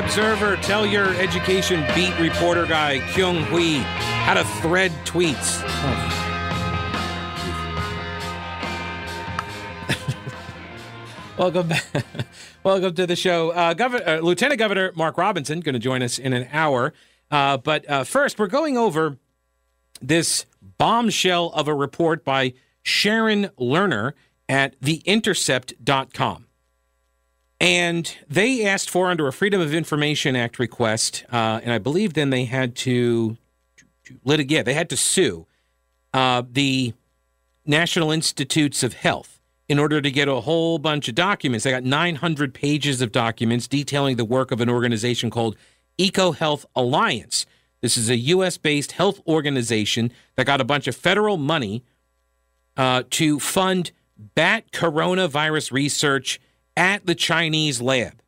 Observer, 0.00 0.56
tell 0.56 0.86
your 0.86 1.14
education 1.16 1.84
beat 1.94 2.18
reporter 2.18 2.64
guy, 2.64 3.00
Keung 3.12 3.44
Hui, 3.44 3.80
how 4.24 4.32
to 4.32 4.44
thread 4.62 4.90
tweets. 5.04 5.60
Welcome 11.38 11.68
back. 11.68 11.84
Welcome 12.64 12.94
to 12.94 13.06
the 13.06 13.14
show. 13.14 13.50
Uh, 13.50 13.74
uh, 13.78 14.20
Lieutenant 14.22 14.58
Governor 14.58 14.92
Mark 14.96 15.18
Robinson 15.18 15.60
going 15.60 15.74
to 15.74 15.78
join 15.78 16.02
us 16.02 16.18
in 16.18 16.32
an 16.32 16.48
hour. 16.50 16.94
Uh, 17.30 17.58
but 17.58 17.88
uh, 17.88 18.04
first, 18.04 18.38
we're 18.38 18.46
going 18.46 18.78
over 18.78 19.18
this 20.00 20.46
bombshell 20.78 21.50
of 21.50 21.68
a 21.68 21.74
report 21.74 22.24
by 22.24 22.54
Sharon 22.82 23.50
Lerner 23.58 24.14
at 24.48 24.80
theintercept.com. 24.80 26.46
And 27.60 28.16
they 28.26 28.64
asked 28.64 28.88
for, 28.88 29.10
under 29.10 29.28
a 29.28 29.32
Freedom 29.32 29.60
of 29.60 29.74
Information 29.74 30.34
Act 30.34 30.58
request, 30.58 31.24
uh, 31.30 31.60
and 31.62 31.72
I 31.72 31.78
believe 31.78 32.14
then 32.14 32.30
they 32.30 32.46
had 32.46 32.74
to, 32.76 33.36
litigate, 34.24 34.50
yeah, 34.50 34.62
they 34.62 34.72
had 34.72 34.88
to 34.90 34.96
sue 34.96 35.46
uh, 36.14 36.42
the 36.50 36.94
National 37.66 38.10
Institutes 38.10 38.82
of 38.82 38.94
Health 38.94 39.40
in 39.68 39.78
order 39.78 40.00
to 40.00 40.10
get 40.10 40.26
a 40.26 40.40
whole 40.40 40.78
bunch 40.78 41.08
of 41.08 41.14
documents. 41.14 41.64
They 41.64 41.70
got 41.70 41.84
900 41.84 42.54
pages 42.54 43.02
of 43.02 43.12
documents 43.12 43.68
detailing 43.68 44.16
the 44.16 44.24
work 44.24 44.50
of 44.50 44.60
an 44.62 44.70
organization 44.70 45.30
called 45.30 45.54
EcoHealth 45.98 46.64
Alliance. 46.74 47.44
This 47.82 47.96
is 47.96 48.08
a 48.08 48.16
U.S. 48.16 48.56
based 48.56 48.92
health 48.92 49.20
organization 49.26 50.12
that 50.36 50.46
got 50.46 50.60
a 50.60 50.64
bunch 50.64 50.88
of 50.88 50.96
federal 50.96 51.36
money 51.36 51.84
uh, 52.76 53.02
to 53.10 53.38
fund 53.38 53.92
bat 54.34 54.72
coronavirus 54.72 55.72
research 55.72 56.40
at 56.76 57.06
the 57.06 57.14
Chinese 57.14 57.80
lab. 57.80 58.22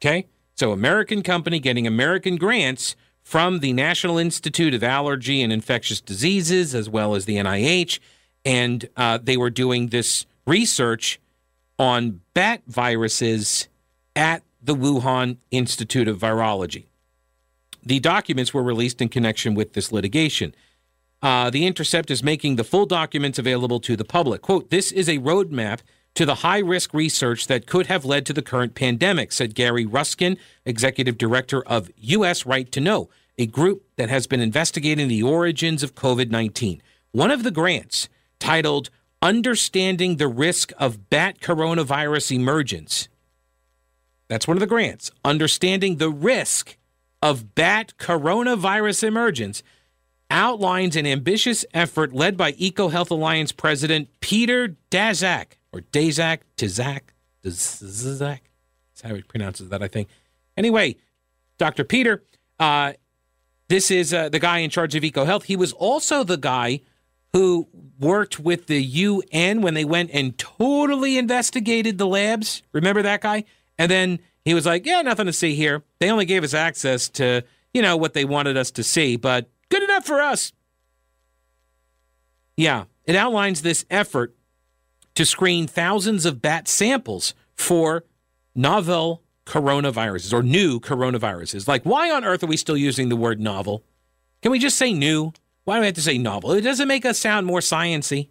Okay? 0.00 0.26
So, 0.54 0.72
American 0.72 1.22
company 1.22 1.58
getting 1.58 1.86
American 1.86 2.36
grants 2.36 2.94
from 3.22 3.60
the 3.60 3.72
National 3.72 4.18
Institute 4.18 4.74
of 4.74 4.84
Allergy 4.84 5.42
and 5.42 5.52
Infectious 5.52 6.00
Diseases, 6.00 6.74
as 6.74 6.88
well 6.88 7.14
as 7.14 7.24
the 7.24 7.36
NIH. 7.36 7.98
And 8.44 8.88
uh, 8.96 9.18
they 9.20 9.36
were 9.36 9.50
doing 9.50 9.88
this 9.88 10.26
research 10.46 11.18
on 11.78 12.20
bat 12.34 12.62
viruses 12.66 13.68
at 14.14 14.42
the 14.62 14.74
Wuhan 14.74 15.38
Institute 15.50 16.06
of 16.06 16.18
Virology. 16.18 16.86
The 17.82 18.00
documents 18.00 18.54
were 18.54 18.62
released 18.62 19.00
in 19.02 19.08
connection 19.08 19.54
with 19.54 19.72
this 19.72 19.90
litigation. 19.90 20.54
Uh, 21.22 21.50
the 21.50 21.66
Intercept 21.66 22.10
is 22.10 22.22
making 22.22 22.56
the 22.56 22.64
full 22.64 22.86
documents 22.86 23.38
available 23.38 23.80
to 23.80 23.96
the 23.96 24.04
public. 24.04 24.42
Quote, 24.42 24.70
this 24.70 24.92
is 24.92 25.08
a 25.08 25.18
roadmap 25.18 25.80
to 26.14 26.24
the 26.24 26.36
high 26.36 26.58
risk 26.58 26.94
research 26.94 27.46
that 27.48 27.66
could 27.66 27.86
have 27.86 28.04
led 28.04 28.24
to 28.26 28.32
the 28.32 28.42
current 28.42 28.74
pandemic, 28.74 29.32
said 29.32 29.54
Gary 29.54 29.84
Ruskin, 29.84 30.38
executive 30.64 31.18
director 31.18 31.62
of 31.66 31.90
U.S. 31.96 32.46
Right 32.46 32.70
to 32.72 32.80
Know, 32.80 33.08
a 33.36 33.46
group 33.46 33.84
that 33.96 34.08
has 34.08 34.26
been 34.26 34.40
investigating 34.40 35.08
the 35.08 35.22
origins 35.22 35.82
of 35.82 35.94
COVID 35.94 36.30
19. 36.30 36.82
One 37.12 37.30
of 37.30 37.42
the 37.42 37.50
grants, 37.50 38.08
titled 38.38 38.90
Understanding 39.22 40.16
the 40.16 40.28
Risk 40.28 40.72
of 40.78 41.08
Bat 41.10 41.40
Coronavirus 41.40 42.32
Emergence. 42.32 43.08
That's 44.28 44.46
one 44.46 44.56
of 44.56 44.60
the 44.60 44.66
grants. 44.66 45.10
Understanding 45.24 45.96
the 45.96 46.10
Risk 46.10 46.76
of 47.22 47.54
Bat 47.54 47.94
Coronavirus 47.98 49.04
Emergence 49.04 49.62
outlines 50.30 50.96
an 50.96 51.06
ambitious 51.06 51.64
effort 51.72 52.12
led 52.12 52.36
by 52.36 52.52
EcoHealth 52.52 53.10
Alliance 53.10 53.52
President 53.52 54.08
Peter 54.20 54.76
Daszak, 54.90 55.52
or 55.74 55.80
Daszak, 55.80 56.38
Tizak, 56.56 57.00
Daszak. 57.44 58.20
That's 58.20 59.02
how 59.02 59.14
he 59.14 59.22
pronounces 59.22 59.70
that, 59.70 59.82
I 59.82 59.88
think. 59.88 60.08
Anyway, 60.56 60.96
Dr. 61.58 61.82
Peter, 61.82 62.22
uh, 62.60 62.92
this 63.68 63.90
is 63.90 64.14
uh, 64.14 64.28
the 64.28 64.38
guy 64.38 64.58
in 64.58 64.70
charge 64.70 64.94
of 64.94 65.02
EcoHealth. 65.02 65.44
He 65.44 65.56
was 65.56 65.72
also 65.72 66.22
the 66.22 66.36
guy 66.36 66.80
who 67.32 67.66
worked 67.98 68.38
with 68.38 68.68
the 68.68 68.80
UN 68.80 69.62
when 69.62 69.74
they 69.74 69.84
went 69.84 70.10
and 70.12 70.38
totally 70.38 71.18
investigated 71.18 71.98
the 71.98 72.06
labs. 72.06 72.62
Remember 72.72 73.02
that 73.02 73.20
guy? 73.20 73.42
And 73.76 73.90
then 73.90 74.20
he 74.44 74.54
was 74.54 74.66
like, 74.66 74.86
"Yeah, 74.86 75.02
nothing 75.02 75.26
to 75.26 75.32
see 75.32 75.56
here. 75.56 75.82
They 75.98 76.10
only 76.10 76.26
gave 76.26 76.44
us 76.44 76.54
access 76.54 77.08
to, 77.10 77.42
you 77.72 77.82
know, 77.82 77.96
what 77.96 78.14
they 78.14 78.24
wanted 78.24 78.56
us 78.56 78.70
to 78.72 78.84
see, 78.84 79.16
but 79.16 79.50
good 79.70 79.82
enough 79.82 80.06
for 80.06 80.20
us." 80.20 80.52
Yeah, 82.56 82.84
it 83.04 83.16
outlines 83.16 83.62
this 83.62 83.84
effort 83.90 84.36
to 85.14 85.24
screen 85.24 85.66
thousands 85.66 86.26
of 86.26 86.42
bat 86.42 86.68
samples 86.68 87.34
for 87.54 88.04
novel 88.54 89.22
coronaviruses 89.46 90.32
or 90.32 90.42
new 90.42 90.80
coronaviruses. 90.80 91.68
Like, 91.68 91.84
why 91.84 92.10
on 92.10 92.24
earth 92.24 92.42
are 92.42 92.48
we 92.48 92.56
still 92.56 92.76
using 92.76 93.08
the 93.08 93.16
word 93.16 93.40
novel? 93.40 93.84
Can 94.42 94.50
we 94.50 94.58
just 94.58 94.76
say 94.76 94.92
new? 94.92 95.32
Why 95.64 95.76
do 95.76 95.80
we 95.80 95.86
have 95.86 95.94
to 95.94 96.02
say 96.02 96.18
novel? 96.18 96.52
It 96.52 96.62
doesn't 96.62 96.88
make 96.88 97.06
us 97.06 97.18
sound 97.18 97.46
more 97.46 97.60
sciency. 97.60 98.28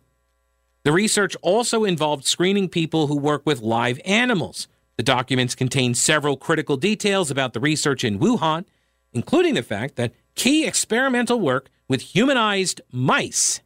The 0.84 0.92
research 0.92 1.36
also 1.42 1.86
involved 1.86 2.26
screening 2.26 2.68
people 2.68 3.08
who 3.08 3.18
work 3.18 3.46
with 3.46 3.62
live 3.62 4.00
animals. 4.06 4.68
The 4.98 5.04
documents 5.04 5.56
contain 5.56 5.96
several 5.96 6.38
critical 6.38 6.78
details 6.78 7.32
about 7.32 7.54
the 7.54 7.60
research 7.60 8.04
in 8.04 8.20
Wuhan, 8.20 8.66
including 9.14 9.54
the 9.54 9.64
fact 9.64 9.96
that 9.96 10.14
key 10.36 10.66
experimental 10.66 11.40
work 11.40 11.70
with 11.88 12.02
humanized 12.02 12.82
mice. 12.92 13.62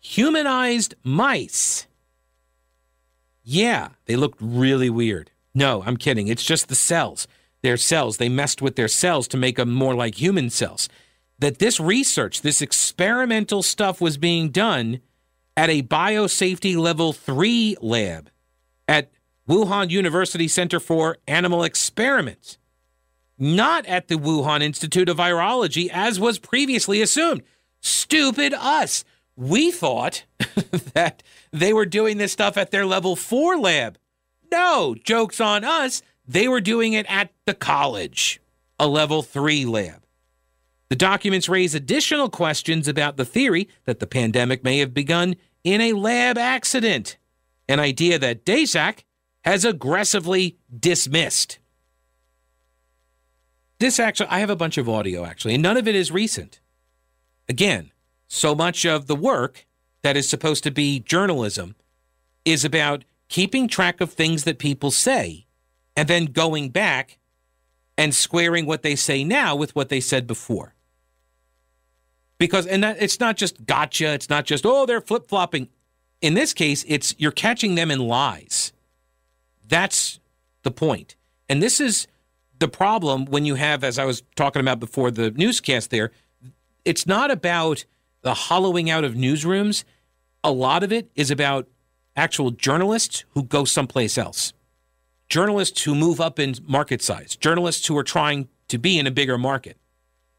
Humanized 0.00 0.94
mice. 1.04 1.86
Yeah, 3.44 3.90
they 4.06 4.16
looked 4.16 4.38
really 4.40 4.90
weird. 4.90 5.30
No, 5.54 5.82
I'm 5.84 5.96
kidding. 5.96 6.28
It's 6.28 6.44
just 6.44 6.68
the 6.68 6.74
cells. 6.74 7.28
Their 7.62 7.76
cells. 7.76 8.16
They 8.16 8.28
messed 8.28 8.60
with 8.60 8.74
their 8.74 8.88
cells 8.88 9.28
to 9.28 9.36
make 9.36 9.56
them 9.56 9.72
more 9.72 9.94
like 9.94 10.20
human 10.20 10.50
cells 10.50 10.88
that 11.38 11.58
this 11.58 11.80
research, 11.80 12.42
this 12.42 12.62
experimental 12.62 13.62
stuff 13.62 14.00
was 14.00 14.16
being 14.16 14.50
done 14.50 15.00
at 15.56 15.70
a 15.70 15.82
biosafety 15.82 16.76
level 16.76 17.12
three 17.12 17.76
lab 17.80 18.30
at 18.88 19.10
Wuhan 19.48 19.90
University 19.90 20.48
Center 20.48 20.80
for 20.80 21.18
Animal 21.26 21.64
Experiments, 21.64 22.58
not 23.38 23.84
at 23.86 24.08
the 24.08 24.14
Wuhan 24.14 24.62
Institute 24.62 25.08
of 25.08 25.18
Virology, 25.18 25.90
as 25.92 26.18
was 26.18 26.38
previously 26.38 27.02
assumed. 27.02 27.42
Stupid 27.80 28.54
us. 28.54 29.04
We 29.36 29.70
thought 29.70 30.24
that 30.94 31.22
they 31.52 31.72
were 31.72 31.86
doing 31.86 32.18
this 32.18 32.32
stuff 32.32 32.56
at 32.56 32.70
their 32.70 32.86
level 32.86 33.16
four 33.16 33.58
lab. 33.58 33.98
No, 34.50 34.94
joke's 34.94 35.40
on 35.40 35.64
us. 35.64 36.02
They 36.26 36.48
were 36.48 36.60
doing 36.60 36.92
it 36.92 37.06
at 37.08 37.30
the 37.44 37.54
college, 37.54 38.40
a 38.78 38.86
level 38.86 39.22
three 39.22 39.64
lab. 39.64 40.04
The 40.88 40.96
documents 40.96 41.48
raise 41.48 41.74
additional 41.74 42.28
questions 42.28 42.86
about 42.86 43.16
the 43.16 43.24
theory 43.24 43.68
that 43.84 43.98
the 43.98 44.06
pandemic 44.06 44.62
may 44.62 44.78
have 44.78 44.94
begun 44.94 45.34
in 45.64 45.80
a 45.80 45.94
lab 45.94 46.38
accident, 46.38 47.16
an 47.68 47.80
idea 47.80 48.18
that 48.18 48.44
Daszak 48.44 49.04
has 49.44 49.64
aggressively 49.64 50.58
dismissed. 50.78 51.58
This 53.78 53.98
actually, 53.98 54.28
I 54.28 54.38
have 54.38 54.50
a 54.50 54.56
bunch 54.56 54.78
of 54.78 54.88
audio 54.88 55.24
actually, 55.24 55.54
and 55.54 55.62
none 55.62 55.76
of 55.76 55.88
it 55.88 55.94
is 55.94 56.12
recent. 56.12 56.60
Again, 57.48 57.90
so 58.34 58.54
much 58.54 58.84
of 58.84 59.06
the 59.06 59.16
work 59.16 59.66
that 60.02 60.16
is 60.16 60.28
supposed 60.28 60.64
to 60.64 60.70
be 60.70 61.00
journalism 61.00 61.74
is 62.44 62.64
about 62.64 63.04
keeping 63.28 63.68
track 63.68 64.00
of 64.00 64.12
things 64.12 64.44
that 64.44 64.58
people 64.58 64.90
say 64.90 65.46
and 65.96 66.08
then 66.08 66.26
going 66.26 66.68
back 66.68 67.18
and 67.96 68.14
squaring 68.14 68.66
what 68.66 68.82
they 68.82 68.96
say 68.96 69.24
now 69.24 69.54
with 69.54 69.74
what 69.74 69.88
they 69.88 70.00
said 70.00 70.26
before 70.26 70.74
because 72.38 72.66
and 72.66 72.82
that, 72.82 73.00
it's 73.00 73.20
not 73.20 73.36
just 73.36 73.64
gotcha. 73.64 74.12
It's 74.12 74.28
not 74.28 74.44
just 74.44 74.66
oh 74.66 74.86
they're 74.86 75.00
flip 75.00 75.28
flopping. 75.28 75.68
In 76.20 76.34
this 76.34 76.52
case, 76.52 76.84
it's 76.88 77.14
you're 77.18 77.30
catching 77.30 77.74
them 77.74 77.90
in 77.90 77.98
lies. 78.00 78.72
That's 79.66 80.20
the 80.62 80.70
point. 80.70 81.16
And 81.48 81.62
this 81.62 81.80
is 81.80 82.06
the 82.58 82.68
problem 82.68 83.26
when 83.26 83.44
you 83.44 83.56
have, 83.56 83.84
as 83.84 83.98
I 83.98 84.04
was 84.04 84.22
talking 84.36 84.60
about 84.60 84.80
before 84.80 85.10
the 85.10 85.30
newscast 85.30 85.90
there, 85.90 86.10
it's 86.84 87.06
not 87.06 87.30
about 87.30 87.84
the 88.24 88.34
hollowing 88.34 88.90
out 88.90 89.04
of 89.04 89.14
newsrooms. 89.14 89.84
A 90.42 90.50
lot 90.50 90.82
of 90.82 90.92
it 90.92 91.10
is 91.14 91.30
about 91.30 91.68
actual 92.16 92.50
journalists 92.50 93.24
who 93.30 93.44
go 93.44 93.64
someplace 93.64 94.18
else, 94.18 94.52
journalists 95.28 95.82
who 95.82 95.94
move 95.94 96.20
up 96.20 96.38
in 96.38 96.54
market 96.66 97.02
size, 97.02 97.36
journalists 97.36 97.86
who 97.86 97.96
are 97.96 98.02
trying 98.02 98.48
to 98.68 98.78
be 98.78 98.98
in 98.98 99.06
a 99.06 99.10
bigger 99.10 99.38
market. 99.38 99.76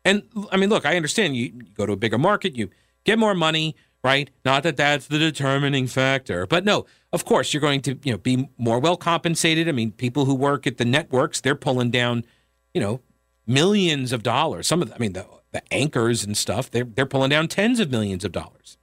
And 0.04 0.24
I 0.52 0.58
mean, 0.58 0.70
look, 0.70 0.86
I 0.86 0.96
understand 0.96 1.38
you, 1.38 1.52
go 1.74 1.86
to 1.86 1.94
a 1.94 1.98
bigger 1.98 2.18
market, 2.18 2.56
you 2.56 2.70
get 3.04 3.20
more 3.20 3.36
money, 3.36 3.76
right? 4.04 4.30
Not 4.44 4.64
that 4.64 4.78
that's 4.78 5.08
the 5.08 5.20
determining 5.20 5.88
factor, 5.88 6.46
but 6.48 6.66
no, 6.66 6.86
of 7.14 7.24
course 7.24 7.54
you're 7.54 7.62
going 7.62 7.82
to 7.82 8.00
you 8.04 8.14
know 8.14 8.18
be 8.18 8.50
more 8.58 8.80
well 8.80 8.98
compensated. 8.98 9.70
I 9.70 9.72
mean, 9.72 9.92
people 9.92 10.26
who 10.26 10.36
work 10.36 10.66
at 10.66 10.78
the 10.78 10.86
networks, 10.86 11.40
they're 11.42 11.56
pulling 11.56 11.92
down, 11.92 12.26
you 12.74 12.82
know, 12.82 13.02
millions 13.46 14.12
of 14.12 14.24
dollars. 14.24 14.68
Some 14.68 14.82
of 14.82 14.90
the, 14.90 14.96
I 14.96 14.98
mean 14.98 15.14
the 15.14 15.26
the 15.56 15.74
anchors 15.74 16.24
and 16.24 16.38
stuff, 16.38 16.70
they're 16.70 16.84
they're 16.84 17.06
pulling 17.06 17.30
down 17.30 17.48
tens 17.48 17.80
of 17.80 17.90
millions 17.90 18.24
of 18.24 18.32
dollars, 18.32 18.78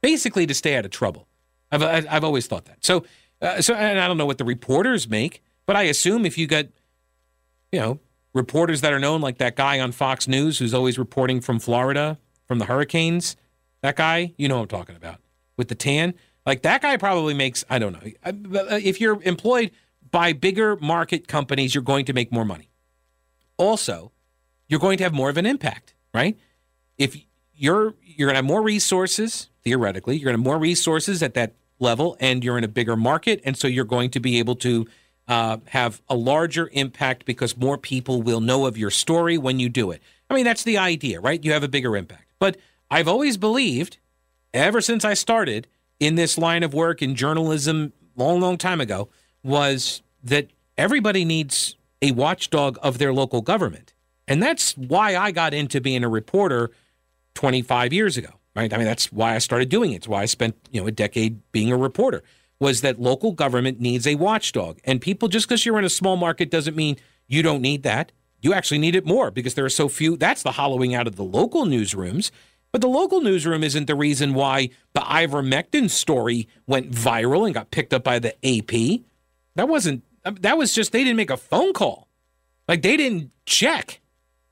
basically 0.00 0.46
to 0.46 0.54
stay 0.54 0.76
out 0.76 0.84
of 0.84 0.90
trouble. 0.90 1.26
I've 1.72 1.82
I've 1.82 2.24
always 2.24 2.46
thought 2.46 2.66
that. 2.66 2.84
So 2.84 3.04
uh, 3.42 3.60
so 3.60 3.74
and 3.74 3.98
I 3.98 4.06
don't 4.06 4.18
know 4.18 4.26
what 4.26 4.38
the 4.38 4.44
reporters 4.44 5.08
make, 5.08 5.42
but 5.66 5.74
I 5.74 5.82
assume 5.82 6.24
if 6.24 6.38
you 6.38 6.46
got 6.46 6.66
you 7.72 7.80
know, 7.80 8.00
reporters 8.32 8.80
that 8.80 8.92
are 8.92 8.98
known, 8.98 9.20
like 9.20 9.38
that 9.38 9.56
guy 9.56 9.80
on 9.80 9.92
Fox 9.92 10.28
News 10.28 10.58
who's 10.58 10.74
always 10.74 10.98
reporting 10.98 11.40
from 11.40 11.58
Florida 11.58 12.18
from 12.46 12.58
the 12.58 12.64
hurricanes. 12.64 13.36
That 13.82 13.96
guy, 13.96 14.34
you 14.36 14.48
know 14.48 14.60
I'm 14.60 14.68
talking 14.68 14.96
about, 14.96 15.20
with 15.56 15.68
the 15.68 15.74
tan. 15.74 16.14
Like 16.46 16.62
that 16.62 16.82
guy 16.82 16.96
probably 16.96 17.34
makes, 17.34 17.64
I 17.68 17.78
don't 17.78 17.92
know. 17.92 18.10
Uh, 18.24 18.78
if 18.82 19.00
you're 19.00 19.22
employed 19.22 19.70
by 20.10 20.32
bigger 20.32 20.76
market 20.76 21.28
companies, 21.28 21.74
you're 21.74 21.84
going 21.84 22.06
to 22.06 22.12
make 22.12 22.32
more 22.32 22.44
money. 22.44 22.70
Also, 23.58 24.12
you're 24.68 24.80
going 24.80 24.98
to 24.98 25.04
have 25.04 25.12
more 25.12 25.28
of 25.28 25.36
an 25.36 25.46
impact, 25.46 25.94
right? 26.18 26.36
If 26.98 27.16
you're 27.54 27.94
you're 28.02 28.26
going 28.26 28.34
to 28.34 28.38
have 28.38 28.44
more 28.44 28.62
resources 28.62 29.48
theoretically, 29.62 30.16
you're 30.16 30.24
going 30.24 30.36
to 30.36 30.40
have 30.40 30.52
more 30.52 30.58
resources 30.58 31.22
at 31.22 31.34
that 31.34 31.54
level, 31.78 32.16
and 32.18 32.42
you're 32.42 32.58
in 32.58 32.64
a 32.64 32.68
bigger 32.68 32.96
market, 32.96 33.40
and 33.44 33.56
so 33.56 33.68
you're 33.68 33.84
going 33.84 34.10
to 34.10 34.20
be 34.20 34.38
able 34.40 34.56
to 34.56 34.86
uh, 35.28 35.58
have 35.68 36.02
a 36.08 36.16
larger 36.16 36.68
impact 36.72 37.24
because 37.24 37.56
more 37.56 37.78
people 37.78 38.22
will 38.22 38.40
know 38.40 38.66
of 38.66 38.76
your 38.76 38.90
story 38.90 39.38
when 39.38 39.60
you 39.60 39.68
do 39.68 39.92
it. 39.92 40.02
I 40.28 40.34
mean, 40.34 40.44
that's 40.44 40.64
the 40.64 40.78
idea, 40.78 41.20
right? 41.20 41.42
You 41.44 41.52
have 41.52 41.62
a 41.62 41.68
bigger 41.68 41.96
impact. 41.96 42.24
But 42.38 42.56
I've 42.90 43.08
always 43.08 43.36
believed, 43.36 43.98
ever 44.52 44.80
since 44.80 45.04
I 45.04 45.14
started 45.14 45.68
in 46.00 46.16
this 46.16 46.36
line 46.36 46.64
of 46.64 46.74
work 46.74 47.00
in 47.02 47.14
journalism, 47.14 47.92
long, 48.16 48.40
long 48.40 48.56
time 48.58 48.80
ago, 48.80 49.08
was 49.44 50.02
that 50.24 50.48
everybody 50.76 51.24
needs 51.24 51.76
a 52.02 52.10
watchdog 52.12 52.78
of 52.82 52.98
their 52.98 53.12
local 53.12 53.42
government. 53.42 53.92
And 54.28 54.42
that's 54.42 54.76
why 54.76 55.16
I 55.16 55.32
got 55.32 55.54
into 55.54 55.80
being 55.80 56.04
a 56.04 56.08
reporter 56.08 56.70
25 57.34 57.92
years 57.92 58.16
ago, 58.16 58.28
right? 58.54 58.72
I 58.72 58.76
mean, 58.76 58.86
that's 58.86 59.10
why 59.10 59.34
I 59.34 59.38
started 59.38 59.68
doing 59.68 59.92
it. 59.92 59.96
It's 59.96 60.08
why 60.08 60.22
I 60.22 60.26
spent, 60.26 60.54
you 60.70 60.80
know, 60.80 60.86
a 60.86 60.92
decade 60.92 61.40
being 61.50 61.72
a 61.72 61.76
reporter 61.76 62.22
was 62.60 62.82
that 62.82 63.00
local 63.00 63.32
government 63.32 63.80
needs 63.80 64.06
a 64.06 64.16
watchdog. 64.16 64.78
And 64.84 65.00
people, 65.00 65.28
just 65.28 65.48
because 65.48 65.64
you're 65.64 65.78
in 65.78 65.84
a 65.84 65.90
small 65.90 66.16
market 66.16 66.50
doesn't 66.50 66.76
mean 66.76 66.96
you 67.26 67.42
don't 67.42 67.62
need 67.62 67.84
that. 67.84 68.12
You 68.40 68.52
actually 68.52 68.78
need 68.78 68.94
it 68.94 69.06
more 69.06 69.30
because 69.30 69.54
there 69.54 69.64
are 69.64 69.70
so 69.70 69.88
few. 69.88 70.16
That's 70.16 70.42
the 70.42 70.52
hollowing 70.52 70.94
out 70.94 71.06
of 71.06 71.16
the 71.16 71.24
local 71.24 71.64
newsrooms. 71.64 72.30
But 72.70 72.82
the 72.82 72.88
local 72.88 73.20
newsroom 73.20 73.64
isn't 73.64 73.86
the 73.86 73.94
reason 73.94 74.34
why 74.34 74.70
the 74.92 75.00
ivermectin 75.00 75.88
story 75.88 76.48
went 76.66 76.90
viral 76.90 77.46
and 77.46 77.54
got 77.54 77.70
picked 77.70 77.94
up 77.94 78.04
by 78.04 78.18
the 78.18 78.34
AP. 78.44 79.00
That 79.54 79.68
wasn't, 79.68 80.04
that 80.24 80.58
was 80.58 80.74
just, 80.74 80.92
they 80.92 81.02
didn't 81.02 81.16
make 81.16 81.30
a 81.30 81.36
phone 81.36 81.72
call. 81.72 82.08
Like 82.66 82.82
they 82.82 82.96
didn't 82.96 83.30
check. 83.46 84.00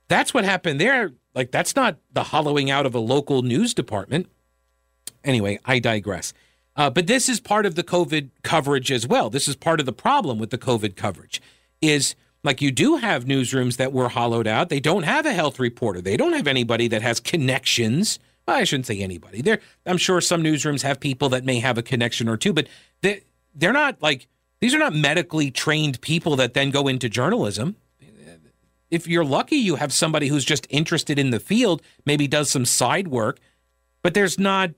That's 0.09 0.33
what 0.33 0.45
happened 0.45 0.81
there. 0.81 1.13
Like 1.35 1.51
that's 1.51 1.77
not 1.77 1.99
the 2.13 2.25
hollowing 2.25 2.71
out 2.71 2.87
of 2.87 2.95
a 2.95 2.99
local 2.99 3.43
news 3.43 3.75
department. 3.75 4.29
Anyway, 5.25 5.59
I 5.65 5.79
digress. 5.79 6.33
Uh, 6.77 6.91
but 6.91 7.07
this 7.07 7.29
is 7.29 7.41
part 7.41 7.67
of 7.67 7.75
the 7.75 7.83
COVID 7.83 8.31
coverage 8.43 8.93
as 8.93 9.07
well. 9.07 9.31
This 9.31 9.49
is 9.49 9.57
part 9.57 9.81
of 9.81 9.87
the 9.87 9.93
problem 9.93 10.39
with 10.39 10.51
the 10.51 10.59
COVID 10.59 10.95
coverage 10.95 11.41
is 11.81 12.15
like 12.45 12.63
you 12.63 12.71
do 12.71 12.97
have 12.97 13.25
newsrooms 13.25 13.77
that 13.77 13.93
were 13.93 14.09
hollowed 14.09 14.47
out. 14.47 14.69
They 14.69 14.81
don't 14.81 15.03
have 15.03 15.27
a 15.27 15.33
health 15.33 15.59
reporter. 15.59 16.01
They 16.01 16.17
don't 16.17 16.35
have 16.35 16.47
anybody 16.47 16.87
that 16.89 17.03
has 17.03 17.19
connections. 17.19 18.19
Well, 18.47 18.57
I 18.57 18.65
shouldn't 18.65 18.87
say 18.87 19.01
anybody. 19.01 19.43
There, 19.43 19.59
I'm 19.85 19.97
sure 19.97 20.21
some 20.21 20.43
newsrooms 20.43 20.83
have 20.83 21.01
people 21.01 21.29
that 21.31 21.45
may 21.45 21.59
have 21.59 21.79
a 21.79 21.83
connection 21.83 22.29
or 22.29 22.37
two, 22.37 22.53
but 22.53 22.69
they 23.03 23.23
they're 23.55 23.73
not 23.73 24.01
like 24.01 24.29
these 24.61 24.75
are 24.75 24.79
not 24.79 24.95
medically 24.95 25.51
trained 25.51 26.01
people 26.01 26.37
that 26.37 26.55
then 26.55 26.71
go 26.71 26.89
into 26.89 27.09
journalism. 27.09 27.77
If 28.91 29.07
you're 29.09 29.25
lucky, 29.25 29.57
you 29.57 29.77
have 29.77 29.93
somebody 29.93 30.29
who's 30.29 30.45
just 30.45 30.67
interested 30.71 31.19
in 31.19 31.31
the 31.31 31.41
field, 31.41 31.83
maybe 32.05 32.29
does 32.29 32.51
some 32.51 32.65
side 32.65 33.09
work, 33.09 33.39
but 34.03 34.15
there's 34.15 34.39
not 34.39 34.71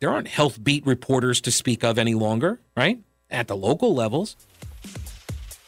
there 0.00 0.10
aren't 0.10 0.26
health 0.26 0.64
beat 0.64 0.84
reporters 0.84 1.40
to 1.42 1.52
speak 1.52 1.84
of 1.84 1.96
any 1.96 2.14
longer, 2.14 2.60
right? 2.76 2.98
At 3.30 3.46
the 3.46 3.56
local 3.56 3.94
levels. 3.94 4.36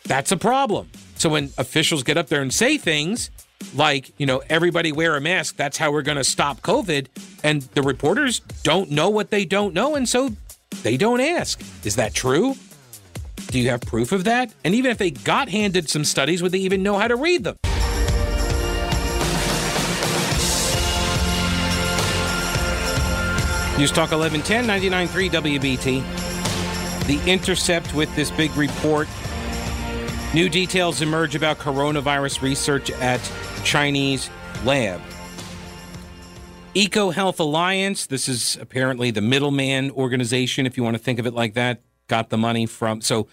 That's 0.05 0.33
a 0.33 0.37
problem. 0.37 0.91
So 1.15 1.29
when 1.29 1.53
officials 1.57 2.03
get 2.03 2.17
up 2.17 2.27
there 2.27 2.43
and 2.43 2.53
say 2.53 2.77
things 2.77 3.31
like, 3.77 4.13
you 4.19 4.27
know, 4.27 4.43
everybody 4.51 4.91
wear 4.91 5.15
a 5.15 5.21
mask, 5.21 5.55
that's 5.57 5.79
how 5.79 5.93
we're 5.93 6.03
going 6.03 6.17
to 6.17 6.25
stop 6.25 6.63
COVID, 6.63 7.07
and 7.45 7.63
the 7.63 7.83
reporters 7.83 8.41
don't 8.65 8.91
know 8.91 9.09
what 9.09 9.31
they 9.31 9.45
don't 9.45 9.73
know, 9.73 9.95
and 9.95 10.09
so 10.09 10.31
they 10.83 10.97
don't 10.97 11.21
ask. 11.21 11.61
Is 11.87 11.95
that 11.95 12.13
true? 12.13 12.57
Do 13.55 13.61
you 13.61 13.71
have 13.71 13.83
proof 13.83 14.11
of 14.11 14.25
that? 14.25 14.53
And 14.65 14.75
even 14.75 14.91
if 14.91 14.99
they 14.99 15.13
got 15.13 15.49
handed 15.49 15.89
some 15.89 16.03
studies, 16.03 16.43
would 16.43 16.51
they 16.51 16.59
even 16.59 16.83
know 16.83 16.99
how 16.99 17.07
to 17.07 17.15
read 17.15 17.45
them? 17.45 17.57
News 23.79 23.93
Talk 23.93 24.11
1110, 24.11 24.67
99.3 24.67 25.31
WBT. 25.31 27.07
The 27.07 27.31
Intercept 27.31 27.95
with 27.95 28.13
this 28.17 28.33
big 28.33 28.51
report 28.57 29.07
New 30.35 30.49
details 30.49 31.01
emerge 31.01 31.37
about 31.37 31.59
coronavirus 31.59 32.43
research 32.43 32.91
at 32.91 33.21
Chinese 33.63 34.31
lab. 34.65 35.01
Eco 36.75 37.11
Health 37.11 37.39
Alliance, 37.39 38.07
this 38.07 38.29
is 38.29 38.59
apparently 38.61 39.13
the 39.13 39.21
middleman 39.21 39.93
organization, 39.93 40.67
if 40.67 40.77
you 40.77 40.83
want 40.83 40.97
to 40.97 41.03
think 41.03 41.21
of 41.21 41.27
it 41.29 41.35
like 41.35 41.55
that, 41.55 41.83
got 42.09 42.31
the 42.31 42.37
money 42.37 42.67
from, 42.67 43.01
so, 43.01 43.29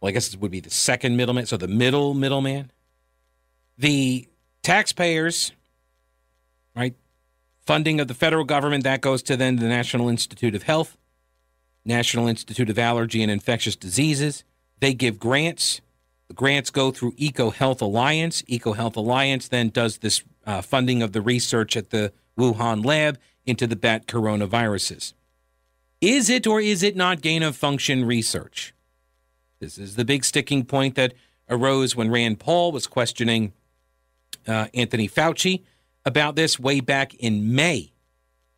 well, 0.00 0.08
I 0.08 0.12
guess 0.12 0.32
it 0.32 0.40
would 0.40 0.50
be 0.50 0.60
the 0.60 0.70
second 0.70 1.16
middleman, 1.16 1.46
so 1.46 1.56
the 1.56 1.68
middle 1.68 2.14
middleman. 2.14 2.70
The 3.76 4.28
taxpayers, 4.62 5.52
right, 6.74 6.94
funding 7.64 8.00
of 8.00 8.08
the 8.08 8.14
federal 8.14 8.44
government, 8.44 8.84
that 8.84 9.00
goes 9.00 9.22
to 9.24 9.36
then 9.36 9.56
the 9.56 9.68
National 9.68 10.08
Institute 10.08 10.54
of 10.54 10.64
Health, 10.64 10.96
National 11.84 12.26
Institute 12.26 12.70
of 12.70 12.78
Allergy 12.78 13.22
and 13.22 13.30
Infectious 13.30 13.76
Diseases. 13.76 14.44
They 14.80 14.94
give 14.94 15.18
grants 15.18 15.80
the 16.28 16.34
grants 16.34 16.70
go 16.70 16.90
through 16.90 17.14
Eco 17.16 17.50
Health 17.50 17.80
Alliance. 17.80 18.44
Eco 18.46 18.74
Health 18.74 18.96
Alliance 18.96 19.48
then 19.48 19.70
does 19.70 19.98
this 19.98 20.22
uh, 20.46 20.60
funding 20.60 21.02
of 21.02 21.12
the 21.12 21.22
research 21.22 21.76
at 21.76 21.90
the 21.90 22.12
Wuhan 22.38 22.84
lab 22.84 23.18
into 23.46 23.66
the 23.66 23.76
bat 23.76 24.06
coronaviruses. 24.06 25.14
Is 26.00 26.30
it 26.30 26.46
or 26.46 26.60
is 26.60 26.82
it 26.82 26.96
not 26.96 27.22
gain 27.22 27.42
of 27.42 27.56
function 27.56 28.04
research? 28.04 28.74
This 29.60 29.78
is 29.78 29.96
the 29.96 30.04
big 30.04 30.24
sticking 30.24 30.64
point 30.64 30.94
that 30.94 31.14
arose 31.50 31.96
when 31.96 32.10
Rand 32.10 32.38
Paul 32.38 32.72
was 32.72 32.86
questioning 32.86 33.52
uh, 34.46 34.66
Anthony 34.72 35.08
Fauci 35.08 35.64
about 36.04 36.36
this 36.36 36.60
way 36.60 36.80
back 36.80 37.14
in 37.14 37.54
May. 37.54 37.92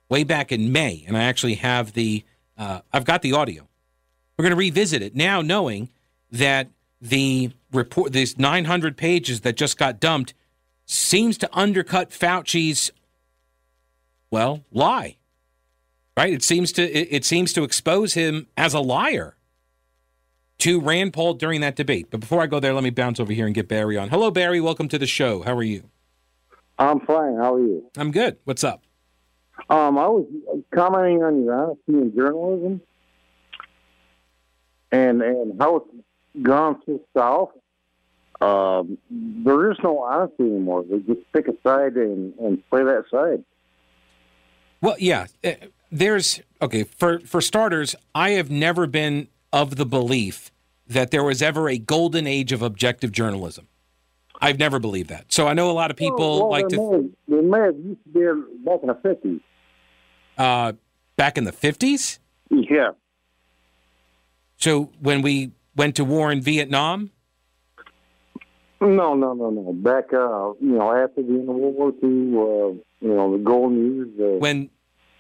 Way 0.09 0.25
back 0.25 0.52
in 0.52 0.73
May. 0.73 1.04
And 1.07 1.16
I 1.16 1.23
actually 1.23 1.54
have 1.54 1.92
the, 1.95 2.25
uh, 2.59 2.80
I've 2.92 3.04
got 3.04 3.23
the 3.23 3.33
audio. 3.33 3.69
We're 4.37 4.42
going 4.42 4.50
to 4.50 4.57
revisit 4.57 5.02
it 5.02 5.14
now, 5.14 5.40
knowing 5.40 5.90
that 6.30 6.69
the 7.00 7.50
report, 7.73 8.12
these 8.12 8.38
900 8.38 8.97
pages 8.97 9.40
that 9.42 9.57
just 9.57 9.78
got 9.78 10.00
dumped, 10.00 10.35
seems 10.85 11.38
to 11.38 11.49
undercut 11.52 12.11
Fauci's, 12.11 12.90
well, 14.30 14.64
lie. 14.71 15.16
Right? 16.16 16.33
It 16.33 16.42
seems 16.42 16.73
to 16.73 16.83
it, 16.83 17.09
it 17.11 17.25
seems 17.25 17.52
to 17.54 17.62
expose 17.62 18.14
him 18.14 18.49
as 18.57 18.75
a 18.75 18.80
liar 18.80 19.37
to 20.61 20.81
Rand 20.81 21.12
Paul 21.12 21.35
during 21.35 21.61
that 21.61 21.76
debate. 21.76 22.09
But 22.11 22.21
before 22.21 22.43
I 22.43 22.47
go 22.47 22.61
there, 22.61 22.73
let 22.73 22.85
me 22.85 22.90
bounce 22.90 23.21
over 23.21 23.33
here 23.33 23.47
and 23.47 23.55
get 23.55 23.69
Barry 23.69 23.97
on. 23.97 24.09
Hello, 24.09 24.31
Barry. 24.31 24.61
Welcome 24.61 24.88
to 24.88 24.99
the 24.99 25.07
show. 25.07 25.43
How 25.43 25.55
are 25.57 25.62
you? 25.62 25.90
I'm 26.79 27.00
fine. 27.00 27.37
How 27.37 27.55
are 27.55 27.61
you? 27.61 27.90
I'm 27.97 28.11
good. 28.11 28.38
What's 28.45 28.64
up? 28.64 28.83
Um, 29.69 29.99
I 29.99 30.09
was 30.09 30.26
commenting 30.75 31.23
on 31.23 31.45
your 31.45 31.55
honesty 31.55 31.93
in 31.93 32.14
journalism, 32.17 32.81
and 34.90 35.23
and 35.23 35.61
how 35.61 35.76
it's 35.76 35.87
gone 36.43 36.81
so 36.87 37.00
south. 37.17 37.50
Um, 38.40 38.97
there 39.11 39.71
is 39.71 39.76
no 39.83 39.99
honesty 39.99 40.45
anymore. 40.45 40.85
They 40.90 41.00
just 41.00 41.21
pick 41.33 41.47
a 41.49 41.52
side 41.62 41.97
and, 41.97 42.33
and 42.38 42.71
play 42.71 42.83
that 42.83 43.05
side. 43.11 43.45
Well, 44.81 44.97
yeah. 44.99 45.26
Eh, 45.45 45.57
there's 45.93 46.40
okay 46.62 46.85
for 46.85 47.21
for 47.21 47.43
starters. 47.43 47.95
I 48.14 48.31
have 48.31 48.50
never 48.50 48.87
been 48.87 49.29
of 49.52 49.76
the 49.76 49.85
belief 49.85 50.50
that 50.90 51.11
there 51.11 51.25
was 51.25 51.40
ever 51.40 51.68
a 51.68 51.78
golden 51.78 52.26
age 52.26 52.52
of 52.52 52.62
objective 52.62 53.12
journalism. 53.12 53.68
I've 54.40 54.59
never 54.59 54.78
believed 54.78 55.11
that. 55.11 55.32
So 55.32 55.47
I 55.47 55.54
know 55.54 55.70
a 55.70 55.73
lot 55.73 55.90
of 55.90 55.97
people 55.97 56.18
well, 56.18 56.49
well, 56.49 56.50
like 56.50 56.68
to. 56.68 57.12
May, 57.26 57.37
they 57.37 57.42
may 57.42 57.59
have 57.61 57.76
used 57.76 58.00
to 58.04 58.11
be 58.11 58.64
back 58.64 58.80
in 58.82 58.88
the 58.88 58.94
fifties. 59.02 59.40
Uh, 60.37 60.73
back 61.16 61.38
in 61.38 61.44
the 61.44 61.52
fifties. 61.52 62.18
Yeah. 62.50 62.92
So 64.56 64.90
when 65.00 65.23
we 65.23 65.52
went 65.76 65.97
to 65.97 66.04
war 66.04 66.32
in 66.32 66.40
Vietnam? 66.40 67.11
No, 68.80 69.14
no, 69.14 69.35
no, 69.35 69.50
no. 69.50 69.73
Back, 69.75 70.12
uh, 70.12 70.52
you 70.59 70.76
know, 70.76 70.92
after 70.92 71.23
the 71.23 71.28
end 71.28 71.49
of 71.49 71.54
World 71.54 71.75
War 71.75 71.92
II, 72.02 72.09
uh, 72.09 72.82
you 73.00 73.14
know, 73.14 73.32
the 73.32 73.42
golden 73.42 73.94
years. 73.94 74.09
Uh, 74.18 74.38
when, 74.38 74.70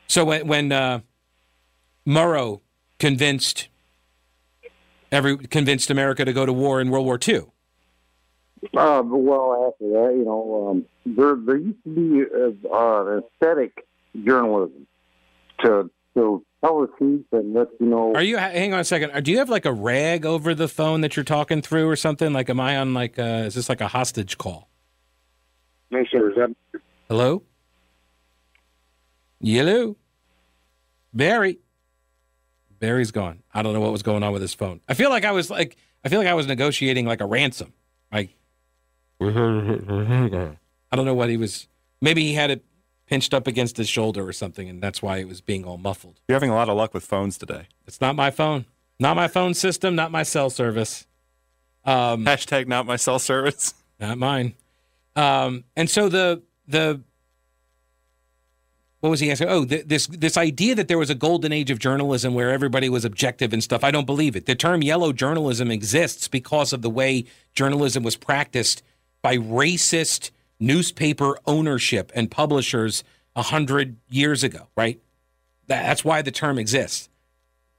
so 0.06 0.24
when, 0.24 0.46
when 0.46 0.72
uh, 0.72 1.00
Murrow 2.06 2.60
convinced 2.98 3.68
every 5.12 5.36
convinced 5.36 5.90
America 5.90 6.24
to 6.24 6.32
go 6.32 6.46
to 6.46 6.52
war 6.52 6.80
in 6.80 6.90
World 6.90 7.06
War 7.06 7.18
II. 7.26 7.46
Uh, 8.76 9.02
well, 9.04 9.72
after 9.72 9.88
that, 9.88 10.14
you 10.16 10.24
know, 10.24 10.68
um, 10.70 10.86
there 11.06 11.34
there 11.36 11.56
used 11.56 11.82
to 11.84 11.90
be 11.90 12.68
uh, 12.68 12.74
uh, 12.74 13.20
aesthetic 13.20 13.86
journalism 14.24 14.86
to 15.64 15.90
to 16.14 16.44
tell 16.62 16.80
the 16.82 16.88
truth 16.98 17.24
and 17.32 17.54
let 17.54 17.68
you 17.80 17.86
know. 17.86 18.12
Are 18.14 18.22
you? 18.22 18.36
Hang 18.36 18.74
on 18.74 18.80
a 18.80 18.84
second. 18.84 19.24
Do 19.24 19.30
you 19.30 19.38
have 19.38 19.48
like 19.48 19.64
a 19.64 19.72
rag 19.72 20.26
over 20.26 20.54
the 20.54 20.68
phone 20.68 21.00
that 21.00 21.16
you're 21.16 21.24
talking 21.24 21.62
through 21.62 21.88
or 21.88 21.96
something? 21.96 22.32
Like, 22.34 22.50
am 22.50 22.60
I 22.60 22.76
on 22.76 22.92
like? 22.92 23.18
Uh, 23.18 23.44
is 23.46 23.54
this 23.54 23.68
like 23.70 23.80
a 23.80 23.88
hostage 23.88 24.36
call? 24.36 24.68
No, 25.90 26.04
sir. 26.10 26.30
Is 26.30 26.36
that 26.36 26.80
Hello. 27.08 27.42
Hello. 29.42 29.96
Barry. 31.14 31.58
Barry's 32.80 33.10
gone. 33.12 33.42
I 33.54 33.62
don't 33.62 33.72
know 33.72 33.80
what 33.80 33.92
was 33.92 34.02
going 34.02 34.22
on 34.24 34.32
with 34.32 34.42
his 34.42 34.54
phone. 34.54 34.80
I 34.88 34.94
feel 34.94 35.10
like 35.10 35.24
I 35.24 35.30
was 35.30 35.50
like 35.50 35.76
I 36.04 36.08
feel 36.08 36.18
like 36.18 36.28
I 36.28 36.34
was 36.34 36.46
negotiating 36.46 37.06
like 37.06 37.20
a 37.20 37.26
ransom. 37.26 37.72
Like 38.12 38.30
I 40.90 40.96
don't 40.96 41.04
know 41.04 41.14
what 41.14 41.28
he 41.28 41.36
was. 41.36 41.68
Maybe 42.00 42.22
he 42.24 42.34
had 42.34 42.50
it 42.50 42.64
pinched 43.06 43.34
up 43.34 43.46
against 43.46 43.76
his 43.76 43.88
shoulder 43.88 44.26
or 44.26 44.32
something, 44.32 44.68
and 44.68 44.82
that's 44.82 45.02
why 45.02 45.18
it 45.18 45.28
was 45.28 45.40
being 45.40 45.64
all 45.64 45.76
muffled. 45.76 46.20
You're 46.28 46.36
having 46.36 46.50
a 46.50 46.54
lot 46.54 46.68
of 46.68 46.76
luck 46.76 46.94
with 46.94 47.04
phones 47.04 47.36
today. 47.36 47.68
It's 47.86 48.00
not 48.00 48.16
my 48.16 48.30
phone, 48.30 48.64
not 48.98 49.14
my 49.16 49.28
phone 49.28 49.54
system, 49.54 49.94
not 49.94 50.10
my 50.10 50.22
cell 50.22 50.48
service. 50.50 51.06
Um, 51.84 52.24
Hashtag 52.24 52.66
not 52.66 52.86
my 52.86 52.96
cell 52.96 53.18
service. 53.18 53.74
not 54.00 54.16
mine. 54.18 54.54
Um, 55.16 55.64
and 55.76 55.90
so 55.90 56.08
the 56.08 56.42
the 56.66 57.02
what 59.00 59.08
was 59.10 59.20
he 59.20 59.30
asking? 59.30 59.48
Oh, 59.48 59.64
th- 59.64 59.86
this 59.86 60.06
this 60.06 60.36
idea 60.36 60.74
that 60.74 60.88
there 60.88 60.98
was 60.98 61.10
a 61.10 61.14
golden 61.14 61.52
age 61.52 61.70
of 61.70 61.78
journalism 61.78 62.34
where 62.34 62.50
everybody 62.50 62.88
was 62.88 63.04
objective 63.04 63.52
and 63.52 63.62
stuff. 63.62 63.82
I 63.82 63.90
don't 63.90 64.06
believe 64.06 64.36
it. 64.36 64.46
The 64.46 64.54
term 64.54 64.82
yellow 64.82 65.12
journalism 65.12 65.70
exists 65.70 66.28
because 66.28 66.72
of 66.72 66.82
the 66.82 66.90
way 66.90 67.24
journalism 67.54 68.02
was 68.02 68.16
practiced 68.16 68.82
by 69.22 69.36
racist 69.36 70.30
newspaper 70.58 71.38
ownership 71.46 72.12
and 72.14 72.30
publishers 72.30 73.02
a 73.34 73.42
hundred 73.42 73.96
years 74.10 74.44
ago. 74.44 74.68
Right. 74.76 75.00
That's 75.66 76.04
why 76.04 76.20
the 76.20 76.30
term 76.30 76.58
exists. 76.58 77.08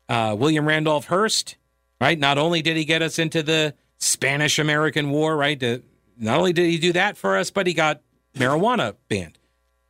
Uh, 0.10 0.36
William 0.38 0.68
Randolph 0.68 1.06
Hearst, 1.06 1.56
right? 2.00 2.18
Not 2.18 2.38
only 2.38 2.62
did 2.62 2.78
he 2.78 2.86
get 2.86 3.02
us 3.02 3.20
into 3.20 3.44
the 3.44 3.76
Spanish 3.98 4.58
American 4.58 5.12
War, 5.12 5.38
right? 5.38 5.60
The, 5.60 5.84
not 6.18 6.38
only 6.38 6.54
did 6.54 6.70
he 6.70 6.78
do 6.80 6.94
that 6.94 7.16
for 7.16 7.38
us, 7.38 7.52
but 7.52 7.68
he 7.68 7.74
got 7.74 8.02
marijuana 8.36 8.96
banned 9.08 9.38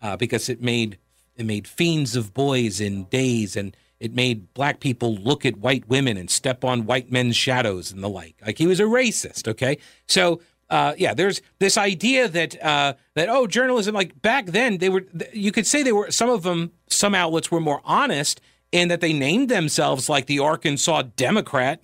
uh, 0.02 0.18
because 0.18 0.50
it 0.50 0.62
made 0.62 0.98
it 1.36 1.46
made 1.46 1.68
fiends 1.68 2.16
of 2.16 2.34
boys 2.34 2.80
in 2.80 3.06
days, 3.06 3.56
and 3.56 3.76
it 4.00 4.14
made 4.14 4.54
black 4.54 4.80
people 4.80 5.16
look 5.16 5.46
at 5.46 5.58
white 5.58 5.88
women 5.88 6.18
and 6.18 6.30
step 6.30 6.64
on 6.64 6.86
white 6.86 7.12
men's 7.12 7.36
shadows 7.36 7.92
and 7.92 8.04
the 8.04 8.10
like. 8.10 8.36
Like 8.46 8.58
he 8.58 8.68
was 8.68 8.80
a 8.80 8.84
racist. 8.84 9.48
Okay, 9.48 9.78
so. 10.08 10.42
Uh, 10.70 10.96
yeah, 10.98 11.14
there's 11.14 11.42
this 11.60 11.78
idea 11.78 12.30
that 12.30 12.64
uh, 12.64 12.94
that 13.16 13.28
oh, 13.28 13.46
journalism 13.46 13.94
like 13.94 14.22
back 14.22 14.46
then 14.46 14.78
they 14.78 14.88
were 14.88 15.06
you 15.34 15.52
could 15.52 15.68
say 15.68 15.84
they 15.84 15.92
were 15.92 16.10
some 16.12 16.30
of 16.30 16.44
them 16.44 16.72
some 16.88 17.14
outlets 17.14 17.52
were 17.52 17.60
more 17.60 17.82
honest 17.84 18.40
in 18.72 18.88
that 18.88 19.02
they 19.02 19.14
named 19.14 19.50
themselves 19.50 20.10
like 20.10 20.26
the 20.26 20.40
Arkansas 20.40 21.04
Democrat. 21.16 21.80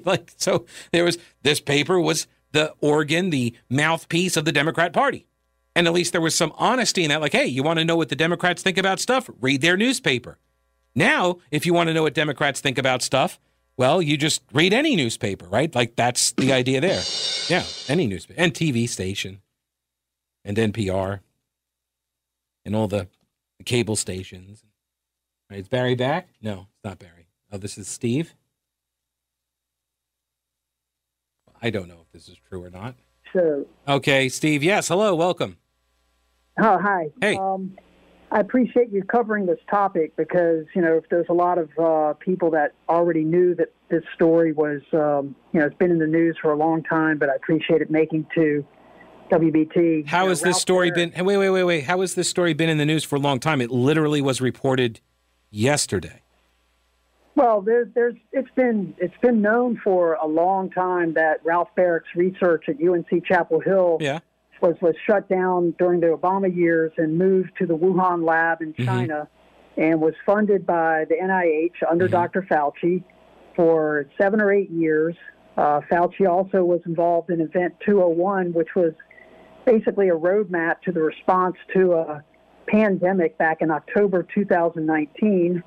like 0.04 0.32
so, 0.36 0.66
there 0.92 1.04
was 1.04 1.18
this 1.42 1.60
paper 1.60 1.98
was 1.98 2.26
the 2.52 2.74
organ, 2.80 3.30
the 3.30 3.54
mouthpiece 3.70 4.36
of 4.36 4.44
the 4.44 4.52
Democrat 4.52 4.92
Party. 4.92 5.26
And 5.74 5.86
at 5.86 5.92
least 5.92 6.12
there 6.12 6.20
was 6.20 6.34
some 6.34 6.52
honesty 6.56 7.02
in 7.02 7.08
that. 7.08 7.20
Like, 7.20 7.32
hey, 7.32 7.46
you 7.46 7.62
want 7.62 7.78
to 7.78 7.84
know 7.84 7.96
what 7.96 8.08
the 8.10 8.16
Democrats 8.16 8.62
think 8.62 8.76
about 8.76 9.00
stuff? 9.00 9.30
Read 9.40 9.62
their 9.62 9.76
newspaper. 9.76 10.38
Now, 10.94 11.38
if 11.50 11.64
you 11.64 11.72
want 11.72 11.88
to 11.88 11.94
know 11.94 12.02
what 12.02 12.12
Democrats 12.14 12.60
think 12.60 12.76
about 12.76 13.00
stuff, 13.02 13.40
well, 13.78 14.02
you 14.02 14.18
just 14.18 14.42
read 14.52 14.74
any 14.74 14.94
newspaper, 14.96 15.46
right? 15.46 15.74
Like, 15.74 15.96
that's 15.96 16.32
the 16.32 16.52
idea 16.52 16.80
there. 16.82 17.02
Yeah, 17.48 17.64
any 17.88 18.06
newspaper 18.06 18.38
and 18.38 18.52
TV 18.52 18.86
station 18.86 19.40
and 20.44 20.58
NPR 20.58 21.20
and 22.66 22.76
all 22.76 22.86
the, 22.88 23.08
the 23.56 23.64
cable 23.64 23.96
stations. 23.96 24.62
Right, 25.50 25.60
is 25.60 25.68
Barry 25.68 25.94
back? 25.94 26.28
No, 26.42 26.66
it's 26.74 26.84
not 26.84 26.98
Barry. 26.98 27.28
Oh, 27.50 27.56
this 27.56 27.78
is 27.78 27.88
Steve. 27.88 28.34
I 31.62 31.70
don't 31.70 31.88
know 31.88 32.00
if 32.02 32.10
this 32.12 32.28
is 32.28 32.36
true 32.48 32.62
or 32.62 32.70
not. 32.70 32.96
So, 33.32 33.66
Okay, 33.88 34.28
Steve. 34.28 34.62
Yes, 34.62 34.88
hello, 34.88 35.14
welcome. 35.14 35.56
Oh, 36.60 36.78
hi. 36.78 37.08
Hey. 37.20 37.36
Um, 37.36 37.76
I 38.30 38.40
appreciate 38.40 38.90
you 38.90 39.02
covering 39.04 39.44
this 39.44 39.58
topic 39.70 40.16
because, 40.16 40.64
you 40.74 40.80
know, 40.80 40.96
if 40.96 41.04
there's 41.10 41.26
a 41.28 41.34
lot 41.34 41.58
of 41.58 41.68
uh, 41.78 42.14
people 42.14 42.50
that 42.52 42.72
already 42.88 43.24
knew 43.24 43.54
that 43.56 43.72
this 43.90 44.02
story 44.14 44.52
was, 44.52 44.80
um, 44.94 45.36
you 45.52 45.60
know, 45.60 45.66
it's 45.66 45.76
been 45.76 45.90
in 45.90 45.98
the 45.98 46.06
news 46.06 46.36
for 46.40 46.50
a 46.50 46.56
long 46.56 46.82
time, 46.82 47.18
but 47.18 47.28
I 47.28 47.34
appreciate 47.34 47.82
it 47.82 47.90
making 47.90 48.26
to 48.34 48.64
WBT. 49.30 50.06
How 50.06 50.20
You 50.20 50.24
know, 50.24 50.28
has 50.30 50.40
this 50.40 50.60
story 50.60 50.90
been? 50.90 51.12
Wait, 51.14 51.36
wait, 51.36 51.50
wait, 51.50 51.64
wait. 51.64 51.84
How 51.84 52.00
has 52.00 52.14
this 52.14 52.28
story 52.28 52.54
been 52.54 52.70
in 52.70 52.78
the 52.78 52.86
news 52.86 53.04
for 53.04 53.16
a 53.16 53.20
long 53.20 53.38
time? 53.38 53.60
It 53.60 53.70
literally 53.70 54.22
was 54.22 54.40
reported 54.40 55.00
yesterday. 55.50 56.22
Well, 57.34 57.60
there's, 57.60 57.88
there's, 57.94 58.14
it's 58.32 58.50
been, 58.54 58.94
it's 58.98 59.16
been 59.20 59.42
known 59.42 59.80
for 59.82 60.14
a 60.14 60.26
long 60.26 60.70
time 60.70 61.14
that 61.14 61.40
Ralph 61.44 61.68
Baric's 61.74 62.14
research 62.14 62.64
at 62.68 62.76
UNC 62.76 63.26
Chapel 63.26 63.60
Hill 63.60 63.98
Yeah. 64.00 64.20
Was 64.62 64.76
was 64.80 64.94
shut 65.06 65.28
down 65.28 65.74
during 65.78 66.00
the 66.00 66.06
Obama 66.06 66.54
years 66.54 66.92
and 66.96 67.18
moved 67.18 67.50
to 67.58 67.66
the 67.66 67.76
Wuhan 67.76 68.24
lab 68.24 68.62
in 68.62 68.72
China, 68.74 69.28
and 69.76 70.00
was 70.00 70.14
funded 70.24 70.64
by 70.64 71.04
the 71.08 71.16
NIH 71.16 71.90
under 71.90 72.06
Dr. 72.08 72.42
Fauci 72.42 73.02
for 73.56 74.06
seven 74.18 74.40
or 74.40 74.52
eight 74.52 74.70
years. 74.70 75.16
Uh, 75.56 75.80
Fauci 75.90 76.26
also 76.26 76.64
was 76.64 76.80
involved 76.86 77.28
in 77.30 77.40
Event 77.40 77.74
201, 77.84 78.52
which 78.54 78.74
was 78.74 78.92
basically 79.66 80.08
a 80.08 80.14
roadmap 80.14 80.80
to 80.82 80.92
the 80.92 81.00
response 81.02 81.56
to 81.74 81.92
a 81.92 82.24
pandemic 82.66 83.36
back 83.36 83.60
in 83.60 83.70
October 83.70 84.26
2019. 84.34 85.62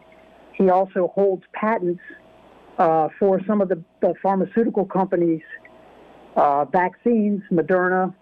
He 0.53 0.69
also 0.69 1.11
holds 1.13 1.43
patents 1.53 2.01
uh, 2.77 3.09
for 3.19 3.41
some 3.45 3.61
of 3.61 3.69
the, 3.69 3.83
the 4.01 4.13
pharmaceutical 4.23 4.85
companies' 4.85 5.41
uh, 6.35 6.65
vaccines, 6.65 7.41
Moderna 7.51 8.13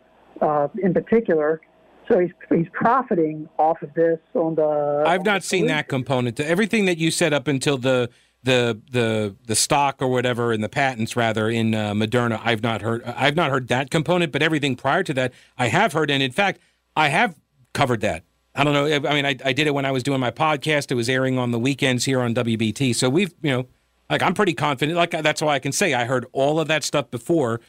uh, 0.42 0.68
in 0.82 0.94
particular. 0.94 1.62
So 2.08 2.20
he's 2.20 2.32
he's 2.50 2.68
profiting 2.74 3.48
off 3.58 3.82
of 3.82 3.94
this 3.94 4.20
on 4.34 4.56
the. 4.56 5.04
I've 5.06 5.22
on 5.22 5.26
not 5.26 5.42
the 5.42 5.48
seen 5.48 5.68
that 5.68 5.88
component. 5.88 6.38
To 6.38 6.48
everything 6.48 6.86
that 6.86 6.98
you 6.98 7.12
said 7.12 7.34
up 7.34 7.48
until 7.48 7.78
the 7.78 8.10
the 8.44 8.80
the 8.92 9.36
the 9.46 9.56
stock 9.56 10.02
or 10.02 10.10
whatever 10.10 10.52
and 10.52 10.64
the 10.64 10.70
patents 10.70 11.16
rather 11.16 11.50
in 11.50 11.74
uh, 11.74 11.94
Moderna, 11.94 12.42
I've 12.44 12.62
not 12.62 12.82
heard. 12.82 13.04
I've 13.06 13.36
not 13.36 13.52
heard 13.52 13.70
that 13.70 13.90
component, 13.90 14.32
but 14.32 14.42
everything 14.42 14.76
prior 14.76 15.04
to 15.04 15.14
that, 15.14 15.34
I 15.58 15.68
have 15.68 15.94
heard. 15.94 16.12
And 16.12 16.22
in 16.22 16.32
fact, 16.32 16.60
I 16.96 17.08
have 17.08 17.40
covered 17.74 18.02
that. 18.02 18.24
I 18.56 18.64
don't 18.64 18.74
know. 18.74 19.10
I 19.10 19.14
mean, 19.14 19.26
I, 19.26 19.36
I 19.44 19.54
did 19.54 19.66
it 19.66 19.74
when 19.74 19.86
I 19.86 19.92
was 19.92 20.04
doing 20.04 20.20
my 20.20 20.30
podcast. 20.30 20.92
It 20.92 20.96
was 20.96 21.10
airing 21.10 21.40
on 21.40 21.52
the 21.52 21.58
weekends 21.58 22.06
here 22.06 22.22
on 22.22 22.36
WBT. 22.36 22.94
So 22.94 23.10
we've, 23.10 23.34
you 23.42 23.50
know, 23.50 23.66
like 24.10 24.22
I'm 24.22 24.34
pretty 24.34 24.54
confident. 24.54 24.98
Like 24.98 25.12
that's 25.12 25.42
all 25.42 25.50
I 25.50 25.60
can 25.60 25.72
say. 25.72 25.94
I 25.94 26.06
heard 26.06 26.26
all 26.34 26.60
of 26.60 26.68
that 26.68 26.84
stuff 26.84 27.10
before, 27.10 27.62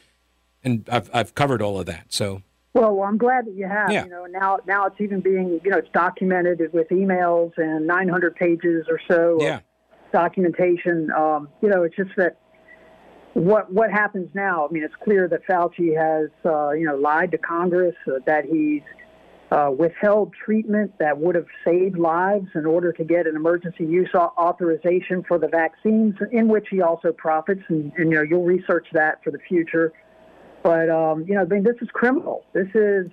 and 0.63 0.87
I've 0.91 1.09
I've 1.13 1.35
covered 1.35 1.61
all 1.61 1.79
of 1.79 1.85
that. 1.87 2.05
So 2.09 2.43
Well, 2.75 2.93
well, 2.93 3.07
I'm 3.07 3.17
glad 3.17 3.45
that 3.45 3.55
you 3.55 3.67
have. 3.67 3.89
Yeah. 3.89 4.03
You 4.03 4.09
know, 4.09 4.25
now 4.25 4.59
now 4.67 4.85
it's 4.85 4.99
even 4.99 5.21
being 5.21 5.61
you 5.63 5.71
know 5.71 5.77
it's 5.77 5.89
documented 5.93 6.61
with 6.73 6.89
emails 6.89 7.53
and 7.57 7.87
900 7.87 8.35
pages 8.35 8.85
or 8.89 8.99
so 9.09 9.37
yeah, 9.39 9.55
of 9.55 9.61
documentation. 10.11 11.09
Um, 11.11 11.47
you 11.61 11.69
know, 11.69 11.83
it's 11.83 11.95
just 11.95 12.11
that 12.17 12.37
what 13.33 13.71
what 13.71 13.91
happens 13.91 14.29
now. 14.33 14.67
I 14.67 14.73
mean, 14.73 14.83
it's 14.83 14.93
clear 15.05 15.29
that 15.29 15.47
Fauci 15.47 15.95
has 15.95 16.29
uh, 16.43 16.71
you 16.71 16.85
know 16.85 16.97
lied 16.97 17.31
to 17.31 17.37
Congress 17.37 17.95
uh, 18.07 18.19
that 18.25 18.43
he's 18.43 18.81
uh, 19.51 19.71
withheld 19.71 20.33
treatment 20.33 20.91
that 20.99 21.17
would 21.17 21.35
have 21.35 21.47
saved 21.63 21.97
lives 21.97 22.47
in 22.55 22.65
order 22.65 22.91
to 22.91 23.05
get 23.05 23.25
an 23.25 23.37
emergency 23.37 23.85
use 23.85 24.09
au- 24.13 24.33
authorization 24.37 25.23
for 25.25 25.39
the 25.39 25.47
vaccines, 25.47 26.15
in 26.33 26.49
which 26.49 26.67
he 26.69 26.81
also 26.81 27.13
profits. 27.13 27.61
And, 27.69 27.93
and 27.95 28.11
you 28.11 28.17
know, 28.17 28.21
you'll 28.21 28.43
research 28.43 28.87
that 28.91 29.23
for 29.23 29.31
the 29.31 29.39
future. 29.47 29.93
But 30.65 30.89
um, 30.89 31.25
you 31.27 31.35
know, 31.35 31.41
I 31.41 31.45
mean, 31.45 31.61
this 31.61 31.75
is 31.79 31.89
criminal. 31.93 32.43
This 32.53 32.65
is 32.73 33.05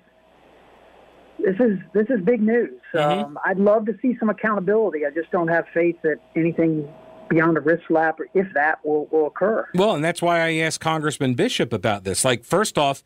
this 1.39 1.55
is 1.61 1.79
this 1.93 2.07
is 2.09 2.25
big 2.25 2.41
news. 2.41 2.81
Mhm. 2.95 3.25
Um, 3.25 3.39
I'd 3.45 3.59
love 3.59 3.85
to 3.87 3.93
see 4.01 4.17
some 4.19 4.31
accountability. 4.31 5.05
I 5.05 5.11
just 5.11 5.31
don't 5.31 5.49
have 5.49 5.67
faith 5.75 5.97
that 6.03 6.17
anything 6.35 6.89
beyond 7.29 7.59
a 7.59 7.61
wrist 7.61 7.83
slap, 7.89 8.21
if 8.33 8.47
that, 8.55 8.79
will, 8.87 9.07
will 9.13 9.27
occur. 9.27 9.69
Well, 9.75 9.95
and 9.95 10.03
that's 10.03 10.23
why 10.23 10.41
I 10.41 10.55
asked 10.65 10.81
Congressman 10.81 11.35
Bishop 11.35 11.75
about 11.75 12.05
this. 12.05 12.25
Like, 12.25 12.43
first 12.43 12.79
off, 12.79 13.03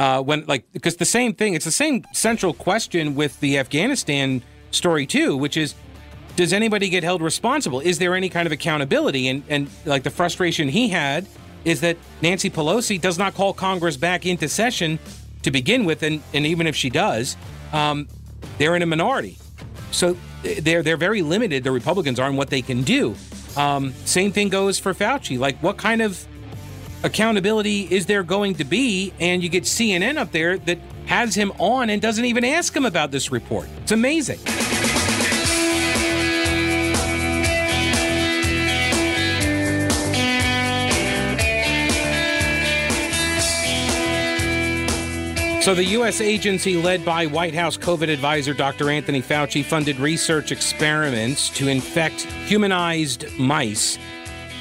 uh, 0.00 0.20
when 0.20 0.44
like 0.46 0.64
because 0.72 0.96
the 0.96 1.04
same 1.04 1.32
thing, 1.32 1.54
it's 1.54 1.64
the 1.64 1.70
same 1.70 2.04
central 2.12 2.52
question 2.52 3.14
with 3.14 3.38
the 3.38 3.58
Afghanistan 3.58 4.42
story 4.72 5.06
too, 5.06 5.36
which 5.36 5.56
is, 5.56 5.76
does 6.34 6.52
anybody 6.52 6.88
get 6.88 7.04
held 7.04 7.22
responsible? 7.22 7.78
Is 7.78 8.00
there 8.00 8.16
any 8.16 8.28
kind 8.28 8.46
of 8.46 8.50
accountability? 8.50 9.28
And 9.28 9.44
and 9.48 9.70
like 9.84 10.02
the 10.02 10.10
frustration 10.10 10.68
he 10.68 10.88
had 10.88 11.28
is 11.64 11.80
that 11.80 11.96
Nancy 12.20 12.50
Pelosi 12.50 13.00
does 13.00 13.18
not 13.18 13.34
call 13.34 13.52
Congress 13.52 13.96
back 13.96 14.26
into 14.26 14.48
session 14.48 14.98
to 15.42 15.50
begin 15.50 15.84
with, 15.84 16.02
and 16.02 16.22
and 16.32 16.46
even 16.46 16.66
if 16.66 16.76
she 16.76 16.90
does, 16.90 17.36
um, 17.72 18.08
they're 18.58 18.76
in 18.76 18.82
a 18.82 18.86
minority. 18.86 19.38
So 19.90 20.16
they're 20.42 20.82
they're 20.82 20.96
very 20.96 21.22
limited. 21.22 21.64
The 21.64 21.70
Republicans 21.72 22.18
are 22.18 22.28
in 22.28 22.36
what 22.36 22.50
they 22.50 22.62
can 22.62 22.82
do. 22.82 23.14
Um, 23.56 23.92
same 24.04 24.32
thing 24.32 24.48
goes 24.48 24.78
for 24.78 24.92
Fauci. 24.94 25.38
Like, 25.38 25.62
what 25.62 25.76
kind 25.76 26.02
of 26.02 26.26
accountability 27.04 27.82
is 27.82 28.06
there 28.06 28.22
going 28.22 28.56
to 28.56 28.64
be? 28.64 29.12
And 29.20 29.42
you 29.42 29.48
get 29.48 29.64
CNN 29.64 30.16
up 30.16 30.32
there 30.32 30.58
that 30.58 30.78
has 31.06 31.34
him 31.34 31.52
on 31.58 31.90
and 31.90 32.00
doesn't 32.02 32.24
even 32.24 32.44
ask 32.44 32.74
him 32.74 32.84
about 32.84 33.10
this 33.10 33.30
report. 33.30 33.68
It's 33.82 33.92
amazing. 33.92 34.40
So, 45.64 45.74
the 45.74 45.84
U.S. 45.96 46.20
agency 46.20 46.76
led 46.76 47.06
by 47.06 47.24
White 47.24 47.54
House 47.54 47.78
COVID 47.78 48.12
advisor 48.12 48.52
Dr. 48.52 48.90
Anthony 48.90 49.22
Fauci 49.22 49.64
funded 49.64 49.98
research 49.98 50.52
experiments 50.52 51.48
to 51.56 51.68
infect 51.68 52.24
humanized 52.44 53.24
mice 53.38 53.98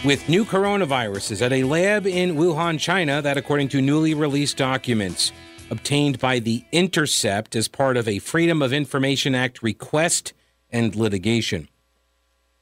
with 0.05 0.29
new 0.29 0.45
coronaviruses 0.45 1.41
at 1.41 1.51
a 1.51 1.65
lab 1.65 2.07
in 2.07 2.35
Wuhan, 2.35 2.79
China, 2.79 3.21
that, 3.21 3.35
according 3.35 3.67
to 3.67 3.81
newly 3.81 4.13
released 4.13 4.55
documents 4.55 5.33
obtained 5.69 6.19
by 6.19 6.39
The 6.39 6.63
Intercept 6.71 7.53
as 7.57 7.67
part 7.67 7.97
of 7.97 8.07
a 8.07 8.19
Freedom 8.19 8.61
of 8.61 8.71
Information 8.71 9.35
Act 9.35 9.61
request 9.61 10.31
and 10.71 10.95
litigation. 10.95 11.67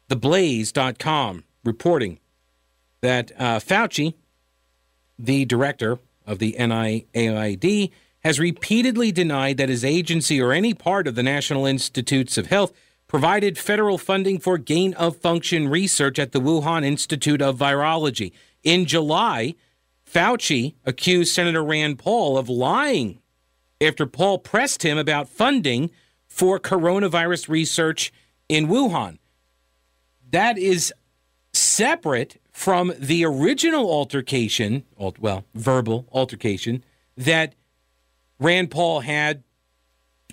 TheBlaze.com 0.10 1.43
reporting 1.63 2.19
that 3.01 3.31
uh, 3.38 3.60
Fauci, 3.60 4.15
the 5.19 5.45
director 5.45 6.00
of 6.25 6.39
the 6.39 6.55
NIAID, 6.57 7.91
has 8.24 8.40
repeatedly 8.40 9.12
denied 9.12 9.58
that 9.58 9.70
his 9.70 9.84
agency 9.84 10.42
or 10.42 10.51
any 10.51 10.74
part 10.74 11.08
of 11.08 11.16
the 11.16 11.24
National 11.24 11.66
Institutes 11.66 12.38
of 12.38 12.48
Health 12.48 12.72
provided 13.08 13.58
federal 13.58 13.98
funding 13.98 14.40
for 14.40 14.58
gain 14.58 14.94
of 14.94 15.18
function 15.18 15.68
research 15.68 16.18
at 16.18 16.32
the 16.32 16.40
Wuhan 16.40 16.86
Institute 16.86 17.42
of 17.42 17.58
Virology. 17.58 18.32
In 18.63 18.86
July, 18.86 19.56
Fauci 20.10 20.75
accused 20.86 21.34
Senator 21.34 21.63
Rand 21.63 22.00
Paul 22.00 22.38
of 22.38 22.48
lying 22.48 23.20
after 23.82 24.06
Paul 24.06 24.38
pressed 24.38 24.84
him 24.84 24.98
about 24.98 25.28
funding 25.28 25.90
for 26.28 26.60
coronavirus 26.60 27.50
research 27.50 28.13
in 28.48 28.68
Wuhan. 28.68 29.18
That 30.30 30.58
is 30.58 30.94
separate 31.54 32.40
from 32.51 32.94
the 32.98 33.25
original 33.25 33.92
altercation, 33.92 34.84
well, 34.98 35.44
verbal 35.54 36.08
altercation, 36.12 36.84
that 37.18 37.56
Rand 38.41 38.71
Paul 38.71 39.01
had 39.01 39.43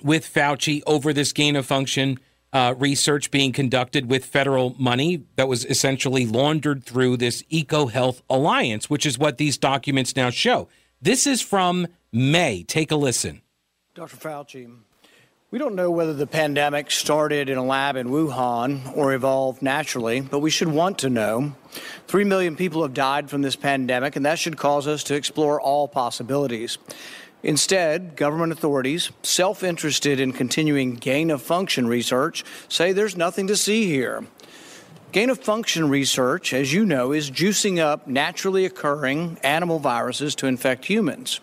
with 0.02 0.24
Fauci 0.24 0.82
over 0.86 1.12
this 1.12 1.32
gain 1.32 1.56
of 1.56 1.66
function 1.66 2.18
uh, 2.54 2.74
research 2.78 3.30
being 3.30 3.52
conducted 3.52 4.08
with 4.08 4.24
federal 4.24 4.74
money 4.78 5.24
that 5.36 5.46
was 5.46 5.66
essentially 5.66 6.24
laundered 6.24 6.82
through 6.82 7.18
this 7.18 7.42
EcoHealth 7.52 8.22
Alliance, 8.30 8.88
which 8.88 9.04
is 9.04 9.18
what 9.18 9.36
these 9.36 9.58
documents 9.58 10.16
now 10.16 10.30
show. 10.30 10.68
This 11.02 11.26
is 11.26 11.42
from 11.42 11.86
May. 12.10 12.62
Take 12.62 12.90
a 12.90 12.96
listen. 12.96 13.42
Dr. 13.94 14.16
Fauci, 14.16 14.74
we 15.50 15.58
don't 15.58 15.74
know 15.74 15.90
whether 15.90 16.14
the 16.14 16.26
pandemic 16.26 16.90
started 16.90 17.50
in 17.50 17.58
a 17.58 17.64
lab 17.64 17.96
in 17.96 18.08
Wuhan 18.08 18.96
or 18.96 19.12
evolved 19.12 19.60
naturally, 19.60 20.22
but 20.22 20.38
we 20.38 20.50
should 20.50 20.68
want 20.68 20.98
to 21.00 21.10
know. 21.10 21.54
Three 22.06 22.24
million 22.24 22.56
people 22.56 22.82
have 22.82 22.94
died 22.94 23.28
from 23.28 23.42
this 23.42 23.56
pandemic, 23.56 24.16
and 24.16 24.24
that 24.24 24.38
should 24.38 24.56
cause 24.56 24.86
us 24.86 25.04
to 25.04 25.14
explore 25.14 25.60
all 25.60 25.86
possibilities. 25.86 26.78
Instead, 27.42 28.16
government 28.16 28.52
authorities, 28.52 29.10
self 29.22 29.62
interested 29.62 30.18
in 30.18 30.32
continuing 30.32 30.94
gain 30.94 31.30
of 31.30 31.40
function 31.40 31.86
research, 31.86 32.44
say 32.68 32.92
there's 32.92 33.16
nothing 33.16 33.46
to 33.46 33.56
see 33.56 33.86
here. 33.86 34.24
Gain 35.12 35.30
of 35.30 35.38
function 35.38 35.88
research, 35.88 36.52
as 36.52 36.72
you 36.72 36.84
know, 36.84 37.12
is 37.12 37.30
juicing 37.30 37.78
up 37.78 38.06
naturally 38.06 38.64
occurring 38.64 39.38
animal 39.42 39.78
viruses 39.78 40.34
to 40.34 40.46
infect 40.46 40.84
humans. 40.84 41.40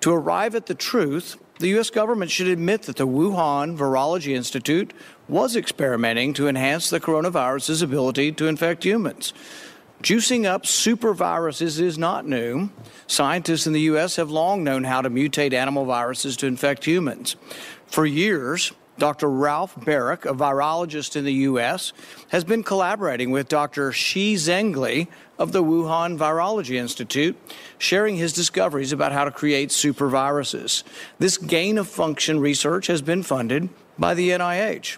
To 0.00 0.12
arrive 0.12 0.54
at 0.54 0.66
the 0.66 0.74
truth, 0.74 1.36
the 1.58 1.68
U.S. 1.68 1.90
government 1.90 2.30
should 2.30 2.48
admit 2.48 2.82
that 2.82 2.96
the 2.96 3.06
Wuhan 3.06 3.76
Virology 3.76 4.34
Institute 4.34 4.92
was 5.28 5.56
experimenting 5.56 6.34
to 6.34 6.48
enhance 6.48 6.88
the 6.88 7.00
coronavirus's 7.00 7.82
ability 7.82 8.32
to 8.32 8.46
infect 8.46 8.84
humans. 8.84 9.32
Juicing 10.02 10.44
up 10.44 10.64
superviruses 10.64 11.80
is 11.80 11.98
not 11.98 12.26
new. 12.26 12.68
Scientists 13.06 13.66
in 13.66 13.72
the 13.72 13.80
U.S. 13.82 14.16
have 14.16 14.30
long 14.30 14.62
known 14.62 14.84
how 14.84 15.00
to 15.02 15.10
mutate 15.10 15.52
animal 15.52 15.84
viruses 15.84 16.36
to 16.38 16.46
infect 16.46 16.84
humans. 16.84 17.36
For 17.86 18.04
years, 18.06 18.72
Dr. 18.98 19.28
Ralph 19.28 19.74
Baric, 19.74 20.24
a 20.24 20.34
virologist 20.34 21.16
in 21.16 21.24
the 21.24 21.32
U.S., 21.32 21.92
has 22.28 22.44
been 22.44 22.62
collaborating 22.62 23.30
with 23.30 23.48
Dr. 23.48 23.92
Shi 23.92 24.36
Zhengli 24.36 25.08
of 25.38 25.52
the 25.52 25.62
Wuhan 25.62 26.16
Virology 26.16 26.76
Institute, 26.76 27.36
sharing 27.78 28.16
his 28.16 28.32
discoveries 28.32 28.92
about 28.92 29.12
how 29.12 29.24
to 29.24 29.30
create 29.30 29.68
superviruses. 29.68 30.82
This 31.18 31.36
gain 31.36 31.78
of 31.78 31.88
function 31.88 32.40
research 32.40 32.86
has 32.86 33.02
been 33.02 33.22
funded 33.22 33.68
by 33.98 34.14
the 34.14 34.30
NIH. 34.30 34.96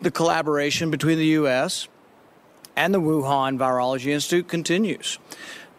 The 0.00 0.10
collaboration 0.10 0.90
between 0.90 1.18
the 1.18 1.26
U.S., 1.26 1.86
and 2.78 2.94
the 2.94 3.00
Wuhan 3.00 3.58
Virology 3.58 4.12
Institute 4.12 4.46
continues. 4.46 5.18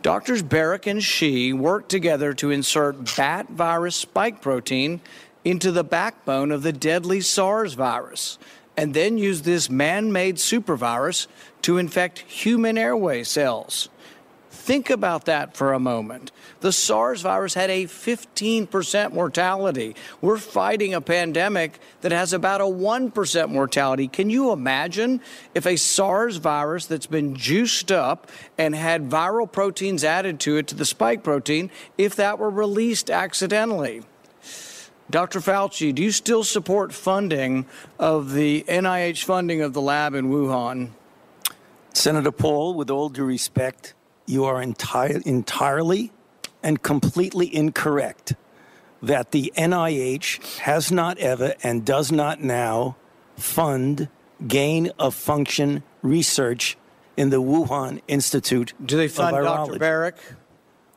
Doctors 0.01 0.43
Baric 0.43 0.85
and 0.85 1.01
Shi 1.01 1.53
worked 1.53 1.88
together 1.88 2.33
to 2.33 2.51
insert 2.51 3.15
bat 3.15 3.47
virus 3.49 3.95
spike 3.95 4.41
protein 4.41 4.99
into 5.45 5.71
the 5.71 5.85
backbone 5.85 6.51
of 6.51 6.62
the 6.62 6.73
deadly 6.73 7.21
SARS 7.21 7.73
virus 7.73 8.38
and 8.75 8.93
then 8.93 9.17
use 9.17 9.43
this 9.43 9.69
man 9.69 10.12
made 10.12 10.35
supervirus 10.35 11.27
to 11.62 11.77
infect 11.77 12.19
human 12.19 12.77
airway 12.77 13.23
cells. 13.23 13.88
Think 14.60 14.89
about 14.89 15.26
that 15.26 15.56
for 15.56 15.72
a 15.72 15.80
moment. 15.80 16.32
The 16.60 16.74
SARS 16.74 17.22
virus 17.22 17.54
had 17.54 17.69
a 17.69 17.86
15% 17.86 19.13
mortality. 19.13 19.95
We're 20.22 20.38
fighting 20.38 20.93
a 20.93 21.02
pandemic 21.02 21.80
that 22.02 22.12
has 22.12 22.34
about 22.34 22.60
a 22.60 22.65
1% 22.65 23.50
mortality. 23.50 24.10
Can 24.10 24.30
you 24.30 24.52
imagine 24.52 25.22
if 25.56 25.65
a 25.65 25.78
SARS 25.78 26.36
virus 26.36 26.86
that's 26.86 27.08
been 27.08 27.36
juiced 27.36 27.89
up 27.91 28.28
and 28.58 28.76
had 28.76 29.10
viral 29.10 29.50
proteins 29.50 30.04
added 30.04 30.41
to 30.41 30.58
it, 30.58 30.67
to 30.67 30.76
the 30.76 30.86
spike 30.86 31.24
protein, 31.24 31.72
if 31.98 32.17
that 32.17 32.38
were 32.38 32.52
released 32.52 33.10
accidentally? 33.10 34.04
Dr. 35.10 35.39
Fauci, 35.39 35.95
do 35.95 36.04
you 36.04 36.12
still 36.12 36.43
support 36.43 36.93
funding 36.93 37.65
of 37.98 38.34
the 38.34 38.65
NIH 38.67 39.24
funding 39.24 39.62
of 39.62 39.74
the 39.74 39.82
lab 39.82 40.13
in 40.13 40.30
Wuhan? 40.30 40.89
Senator 41.93 42.32
Paul, 42.32 42.76
with 42.76 42.91
all 42.91 43.10
due 43.10 43.24
respect, 43.24 43.93
you 44.29 44.45
are 44.45 44.61
entire, 44.61 45.19
entirely 45.25 46.11
and 46.61 46.81
completely 46.83 47.53
incorrect 47.53 48.35
that 49.01 49.31
the 49.31 49.51
NIH 49.57 50.59
has 50.59 50.91
not 50.91 51.17
ever 51.17 51.55
and 51.63 51.85
does 51.85 52.11
not 52.11 52.41
now 52.41 52.95
fund 53.37 54.09
gain 54.47 54.91
of 54.99 55.15
function 55.15 55.83
research 56.01 56.77
in 57.17 57.29
the 57.29 57.41
Wuhan 57.41 58.01
Institute. 58.07 58.73
Do 58.83 58.97
they 58.97 59.07
fund 59.07 59.35
Dr. 59.35 59.79
Baric? 59.79 60.15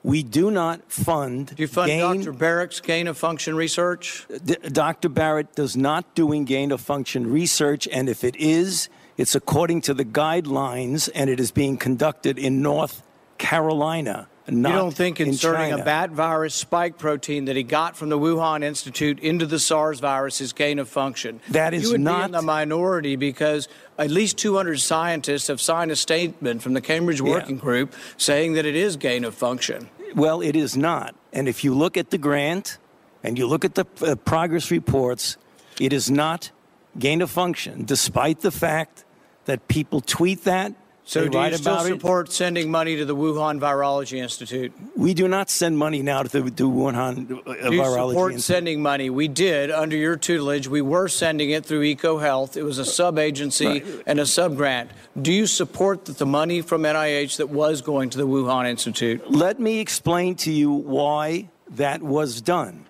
We 0.04 0.24
do 0.24 0.50
not 0.50 0.90
fund. 0.90 1.54
Do 1.54 1.62
you 1.62 1.68
fund 1.68 1.88
gain, 1.88 2.22
Dr. 2.22 2.32
Baric's 2.32 2.80
gain 2.80 3.06
of 3.06 3.16
function 3.16 3.54
research? 3.54 4.26
D- 4.44 4.56
Dr. 4.56 5.08
Barrett 5.08 5.54
does 5.54 5.76
not 5.76 6.14
doing 6.16 6.44
gain 6.44 6.72
of 6.72 6.80
function 6.80 7.30
research, 7.30 7.86
and 7.90 8.08
if 8.08 8.24
it 8.24 8.34
is, 8.36 8.88
it's 9.16 9.36
according 9.36 9.80
to 9.82 9.94
the 9.94 10.04
guidelines, 10.04 11.08
and 11.14 11.30
it 11.30 11.38
is 11.38 11.52
being 11.52 11.76
conducted 11.76 12.36
in 12.36 12.62
North 12.62 13.02
Carolina. 13.42 14.28
Not 14.48 14.70
you 14.70 14.74
don't 14.74 14.94
think 14.94 15.20
inserting 15.20 15.70
in 15.70 15.80
a 15.80 15.84
bat 15.84 16.10
virus 16.10 16.54
spike 16.54 16.98
protein 16.98 17.44
that 17.46 17.56
he 17.56 17.62
got 17.62 17.96
from 17.96 18.08
the 18.08 18.18
Wuhan 18.18 18.62
Institute 18.62 19.18
into 19.20 19.46
the 19.46 19.58
SARS 19.58 20.00
virus 20.00 20.40
is 20.40 20.52
gain 20.52 20.78
of 20.78 20.88
function? 20.88 21.40
That 21.50 21.74
is 21.74 21.84
you 21.84 21.92
would 21.92 22.00
not 22.00 22.18
be 22.18 22.24
in 22.26 22.30
the 22.32 22.42
minority 22.42 23.16
because 23.16 23.68
at 23.98 24.10
least 24.10 24.38
200 24.38 24.80
scientists 24.80 25.46
have 25.48 25.60
signed 25.60 25.90
a 25.90 25.96
statement 25.96 26.62
from 26.62 26.74
the 26.74 26.80
Cambridge 26.80 27.20
Working 27.20 27.56
yeah. 27.56 27.62
Group 27.62 27.94
saying 28.16 28.54
that 28.54 28.64
it 28.64 28.74
is 28.74 28.96
gain 28.96 29.24
of 29.24 29.34
function. 29.34 29.88
Well, 30.14 30.40
it 30.40 30.56
is 30.56 30.76
not. 30.76 31.14
And 31.32 31.48
if 31.48 31.62
you 31.64 31.74
look 31.74 31.96
at 31.96 32.10
the 32.10 32.18
grant 32.18 32.78
and 33.22 33.38
you 33.38 33.46
look 33.46 33.64
at 33.64 33.74
the 33.74 33.86
uh, 34.02 34.16
progress 34.16 34.70
reports, 34.70 35.36
it 35.80 35.92
is 35.92 36.10
not 36.10 36.50
gain 36.98 37.22
of 37.22 37.30
function, 37.30 37.84
despite 37.84 38.40
the 38.40 38.50
fact 38.50 39.04
that 39.44 39.68
people 39.68 40.00
tweet 40.00 40.44
that 40.44 40.74
so, 41.04 41.28
do 41.28 41.38
you 41.38 41.56
still 41.56 41.80
support 41.80 42.28
it. 42.28 42.32
sending 42.32 42.70
money 42.70 42.96
to 42.96 43.04
the 43.04 43.16
Wuhan 43.16 43.58
Virology 43.58 44.18
Institute? 44.18 44.72
We 44.96 45.14
do 45.14 45.26
not 45.26 45.50
send 45.50 45.76
money 45.76 46.00
now 46.00 46.22
to 46.22 46.28
the 46.28 46.50
to 46.52 46.70
Wuhan 46.70 47.42
uh, 47.44 47.70
do 47.70 47.74
you 47.74 47.84
support 47.84 48.32
Institute. 48.32 48.40
sending 48.40 48.82
money? 48.82 49.10
We 49.10 49.26
did 49.26 49.72
under 49.72 49.96
your 49.96 50.16
tutelage. 50.16 50.68
We 50.68 50.80
were 50.80 51.08
sending 51.08 51.50
it 51.50 51.66
through 51.66 51.82
EcoHealth. 51.82 52.56
It 52.56 52.62
was 52.62 52.78
a 52.78 52.84
sub 52.84 53.18
agency 53.18 53.66
right. 53.66 54.02
and 54.06 54.20
a 54.20 54.26
sub 54.26 54.56
grant. 54.56 54.92
Do 55.20 55.32
you 55.32 55.48
support 55.48 56.04
that 56.04 56.18
the 56.18 56.26
money 56.26 56.60
from 56.60 56.82
NIH 56.82 57.36
that 57.38 57.50
was 57.50 57.82
going 57.82 58.10
to 58.10 58.18
the 58.18 58.26
Wuhan 58.26 58.68
Institute? 58.70 59.28
Let 59.28 59.58
me 59.58 59.80
explain 59.80 60.36
to 60.36 60.52
you 60.52 60.70
why 60.70 61.48
that 61.70 62.00
was 62.00 62.40
done. 62.40 62.86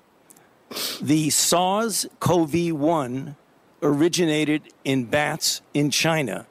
The 1.00 1.30
SARS 1.30 2.06
CoV 2.20 2.72
1 2.72 3.36
originated 3.82 4.62
in 4.84 5.06
bats 5.06 5.62
in 5.74 5.90
China 5.90 6.46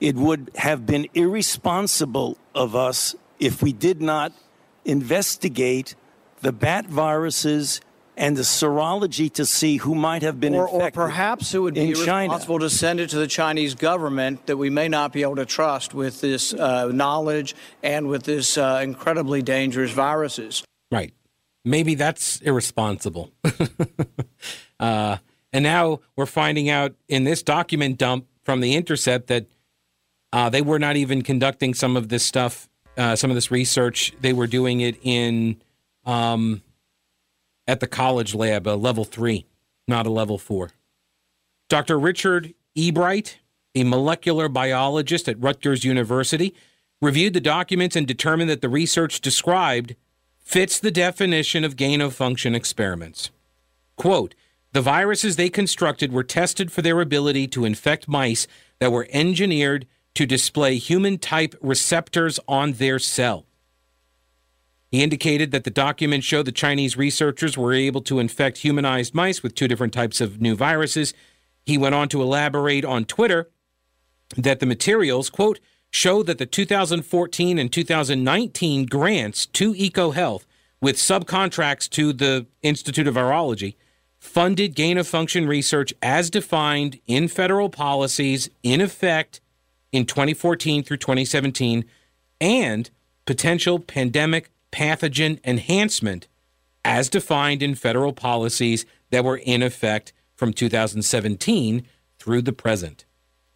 it 0.00 0.16
would 0.16 0.50
have 0.56 0.86
been 0.86 1.06
irresponsible 1.14 2.36
of 2.54 2.74
us 2.76 3.14
if 3.38 3.62
we 3.62 3.72
did 3.72 4.00
not 4.00 4.32
investigate 4.84 5.94
the 6.40 6.52
bat 6.52 6.86
viruses 6.86 7.80
and 8.16 8.36
the 8.36 8.42
serology 8.42 9.30
to 9.30 9.44
see 9.44 9.76
who 9.76 9.94
might 9.94 10.22
have 10.22 10.40
been 10.40 10.54
or, 10.54 10.64
infected. 10.64 11.00
Or 11.00 11.06
perhaps 11.06 11.54
it 11.54 11.58
would 11.58 11.74
be 11.74 11.90
responsible 11.90 12.58
to 12.60 12.70
send 12.70 12.98
it 12.98 13.10
to 13.10 13.18
the 13.18 13.26
Chinese 13.26 13.74
government 13.74 14.46
that 14.46 14.56
we 14.56 14.70
may 14.70 14.88
not 14.88 15.12
be 15.12 15.22
able 15.22 15.36
to 15.36 15.44
trust 15.44 15.92
with 15.92 16.20
this 16.20 16.54
uh, 16.54 16.88
knowledge 16.88 17.54
and 17.82 18.08
with 18.08 18.22
this 18.22 18.56
uh, 18.56 18.80
incredibly 18.82 19.42
dangerous 19.42 19.90
viruses. 19.90 20.64
Right. 20.90 21.12
maybe 21.64 21.94
that's 21.94 22.40
irresponsible. 22.40 23.32
uh, 24.80 25.18
and 25.52 25.62
now 25.62 26.00
we're 26.14 26.26
finding 26.26 26.70
out 26.70 26.94
in 27.08 27.24
this 27.24 27.42
document 27.42 27.98
dump 27.98 28.26
from 28.44 28.60
The 28.60 28.74
Intercept 28.74 29.26
that 29.26 29.46
uh, 30.32 30.48
they 30.48 30.62
were 30.62 30.78
not 30.78 30.96
even 30.96 31.22
conducting 31.22 31.74
some 31.74 31.96
of 31.96 32.08
this 32.08 32.24
stuff, 32.24 32.68
uh, 32.96 33.16
some 33.16 33.30
of 33.30 33.34
this 33.34 33.50
research. 33.50 34.12
They 34.20 34.32
were 34.32 34.46
doing 34.46 34.80
it 34.80 34.98
in 35.02 35.60
um, 36.04 36.62
at 37.66 37.80
the 37.80 37.86
college 37.86 38.34
lab, 38.34 38.66
a 38.66 38.76
level 38.76 39.04
three, 39.04 39.46
not 39.88 40.06
a 40.06 40.10
level 40.10 40.38
four. 40.38 40.70
Dr. 41.68 41.98
Richard 41.98 42.54
Ebright, 42.76 43.36
a 43.74 43.84
molecular 43.84 44.48
biologist 44.48 45.28
at 45.28 45.40
Rutgers 45.40 45.84
University, 45.84 46.54
reviewed 47.00 47.34
the 47.34 47.40
documents 47.40 47.96
and 47.96 48.06
determined 48.06 48.48
that 48.48 48.60
the 48.60 48.68
research 48.68 49.20
described 49.20 49.96
fits 50.38 50.78
the 50.78 50.90
definition 50.90 51.64
of 51.64 51.76
gain 51.76 52.00
of 52.00 52.14
function 52.14 52.54
experiments. 52.54 53.30
Quote, 53.96 54.34
the 54.72 54.80
viruses 54.80 55.36
they 55.36 55.48
constructed 55.48 56.12
were 56.12 56.22
tested 56.22 56.70
for 56.70 56.82
their 56.82 57.00
ability 57.00 57.48
to 57.48 57.64
infect 57.64 58.08
mice 58.08 58.46
that 58.78 58.92
were 58.92 59.08
engineered 59.10 59.86
to 60.16 60.26
display 60.26 60.76
human 60.76 61.18
type 61.18 61.54
receptors 61.60 62.40
on 62.48 62.72
their 62.74 62.98
cell. 62.98 63.46
He 64.90 65.02
indicated 65.02 65.50
that 65.50 65.64
the 65.64 65.70
document 65.70 66.24
showed 66.24 66.46
the 66.46 66.52
Chinese 66.52 66.96
researchers 66.96 67.58
were 67.58 67.72
able 67.72 68.00
to 68.02 68.18
infect 68.18 68.58
humanized 68.58 69.14
mice 69.14 69.42
with 69.42 69.54
two 69.54 69.68
different 69.68 69.92
types 69.92 70.20
of 70.20 70.40
new 70.40 70.54
viruses. 70.54 71.12
He 71.64 71.76
went 71.76 71.94
on 71.94 72.08
to 72.10 72.22
elaborate 72.22 72.84
on 72.84 73.04
Twitter 73.04 73.50
that 74.36 74.60
the 74.60 74.66
materials, 74.66 75.28
quote, 75.28 75.60
show 75.90 76.22
that 76.22 76.38
the 76.38 76.46
2014 76.46 77.58
and 77.58 77.72
2019 77.72 78.86
grants 78.86 79.46
to 79.46 79.74
EcoHealth 79.74 80.44
with 80.80 80.96
subcontracts 80.96 81.88
to 81.90 82.12
the 82.12 82.46
Institute 82.62 83.06
of 83.06 83.14
Virology 83.14 83.74
funded 84.18 84.74
gain 84.74 84.98
of 84.98 85.06
function 85.06 85.46
research 85.46 85.92
as 86.02 86.30
defined 86.30 87.00
in 87.06 87.28
federal 87.28 87.68
policies 87.68 88.50
in 88.62 88.80
effect 88.80 89.40
in 89.96 90.04
2014 90.04 90.82
through 90.82 90.98
2017 90.98 91.84
and 92.40 92.90
potential 93.24 93.78
pandemic 93.78 94.50
pathogen 94.70 95.40
enhancement 95.44 96.28
as 96.84 97.08
defined 97.08 97.62
in 97.62 97.74
federal 97.74 98.12
policies 98.12 98.84
that 99.10 99.24
were 99.24 99.38
in 99.38 99.62
effect 99.62 100.12
from 100.34 100.52
2017 100.52 101.86
through 102.18 102.42
the 102.42 102.52
present. 102.52 103.06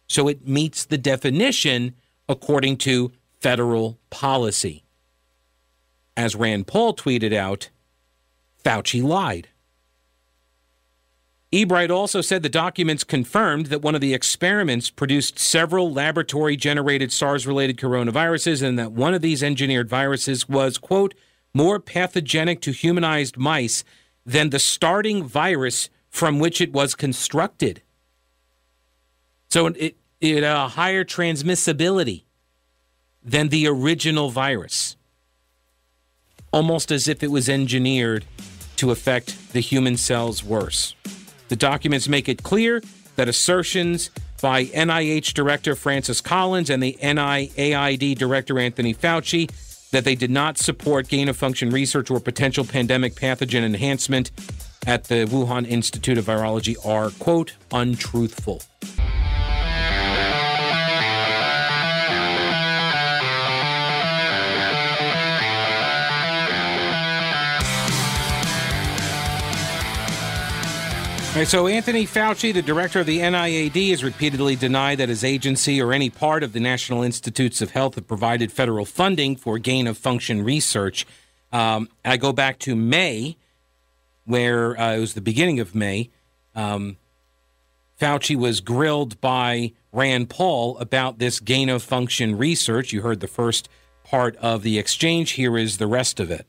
So 0.07 0.27
it 0.27 0.47
meets 0.47 0.83
the 0.83 0.97
definition 0.97 1.93
according 2.27 2.77
to 2.77 3.11
federal 3.39 3.99
policy. 4.09 4.83
As 6.17 6.35
Rand 6.35 6.67
Paul 6.67 6.95
tweeted 6.95 7.33
out, 7.33 7.69
Fauci 8.65 9.03
lied. 9.03 9.47
Ebright 11.51 11.91
also 11.91 12.21
said 12.21 12.43
the 12.43 12.49
documents 12.49 13.03
confirmed 13.03 13.65
that 13.67 13.81
one 13.81 13.93
of 13.93 13.99
the 13.99 14.13
experiments 14.13 14.89
produced 14.89 15.37
several 15.37 15.91
laboratory 15.91 16.55
generated 16.55 17.11
SARS 17.11 17.45
related 17.45 17.75
coronaviruses 17.75 18.63
and 18.63 18.79
that 18.79 18.93
one 18.93 19.13
of 19.13 19.21
these 19.21 19.43
engineered 19.43 19.89
viruses 19.89 20.47
was, 20.47 20.77
quote, 20.77 21.13
more 21.53 21.77
pathogenic 21.77 22.61
to 22.61 22.71
humanized 22.71 23.35
mice 23.35 23.83
than 24.25 24.49
the 24.49 24.59
starting 24.59 25.25
virus 25.25 25.89
from 26.09 26.39
which 26.39 26.61
it 26.61 26.71
was 26.71 26.95
constructed. 26.95 27.81
So 29.49 29.67
it, 29.67 29.97
it 30.21 30.35
had 30.35 30.43
uh, 30.45 30.65
a 30.65 30.67
higher 30.69 31.03
transmissibility 31.03 32.23
than 33.21 33.49
the 33.49 33.67
original 33.67 34.29
virus, 34.29 34.95
almost 36.53 36.91
as 36.91 37.09
if 37.09 37.21
it 37.21 37.31
was 37.31 37.49
engineered 37.49 38.23
to 38.77 38.91
affect 38.91 39.51
the 39.51 39.59
human 39.59 39.97
cells 39.97 40.43
worse. 40.43 40.95
The 41.51 41.57
documents 41.57 42.07
make 42.07 42.29
it 42.29 42.43
clear 42.43 42.81
that 43.17 43.27
assertions 43.27 44.09
by 44.41 44.67
NIH 44.67 45.33
Director 45.33 45.75
Francis 45.75 46.21
Collins 46.21 46.69
and 46.69 46.81
the 46.81 46.97
NIAID 47.03 48.17
Director 48.17 48.57
Anthony 48.57 48.93
Fauci 48.93 49.51
that 49.91 50.05
they 50.05 50.15
did 50.15 50.31
not 50.31 50.57
support 50.57 51.09
gain 51.09 51.27
of 51.27 51.35
function 51.35 51.69
research 51.69 52.09
or 52.09 52.21
potential 52.21 52.63
pandemic 52.63 53.15
pathogen 53.15 53.65
enhancement 53.65 54.31
at 54.87 55.03
the 55.03 55.25
Wuhan 55.25 55.67
Institute 55.67 56.17
of 56.17 56.23
Virology 56.23 56.77
are, 56.85 57.09
quote, 57.19 57.55
untruthful. 57.73 58.61
So 71.31 71.67
Anthony 71.67 72.05
Fauci, 72.05 72.53
the 72.53 72.61
director 72.61 72.99
of 72.99 73.07
the 73.07 73.19
NIAID, 73.19 73.89
has 73.91 74.03
repeatedly 74.03 74.55
denied 74.55 74.99
that 74.99 75.09
his 75.09 75.23
agency 75.23 75.81
or 75.81 75.91
any 75.91 76.09
part 76.09 76.43
of 76.43 76.53
the 76.53 76.59
National 76.59 77.01
Institutes 77.03 77.61
of 77.61 77.71
Health 77.71 77.95
have 77.95 78.05
provided 78.05 78.51
federal 78.51 78.85
funding 78.85 79.37
for 79.37 79.57
gain 79.57 79.87
of 79.87 79.97
function 79.97 80.43
research. 80.43 81.07
Um, 81.51 81.89
I 82.05 82.17
go 82.17 82.31
back 82.31 82.59
to 82.59 82.75
May, 82.75 83.37
where 84.25 84.79
uh, 84.79 84.95
it 84.95 84.99
was 84.99 85.13
the 85.13 85.21
beginning 85.21 85.59
of 85.59 85.73
May. 85.73 86.09
Um, 86.53 86.97
Fauci 87.99 88.35
was 88.35 88.59
grilled 88.59 89.19
by 89.19 89.71
Rand 89.91 90.29
Paul 90.29 90.77
about 90.77 91.17
this 91.17 91.39
gain 91.39 91.69
of 91.69 91.81
function 91.81 92.37
research. 92.37 92.93
You 92.93 93.01
heard 93.01 93.19
the 93.19 93.27
first 93.27 93.67
part 94.03 94.35
of 94.35 94.63
the 94.63 94.77
exchange. 94.77 95.31
Here 95.31 95.57
is 95.57 95.77
the 95.77 95.87
rest 95.87 96.19
of 96.19 96.29
it 96.29 96.45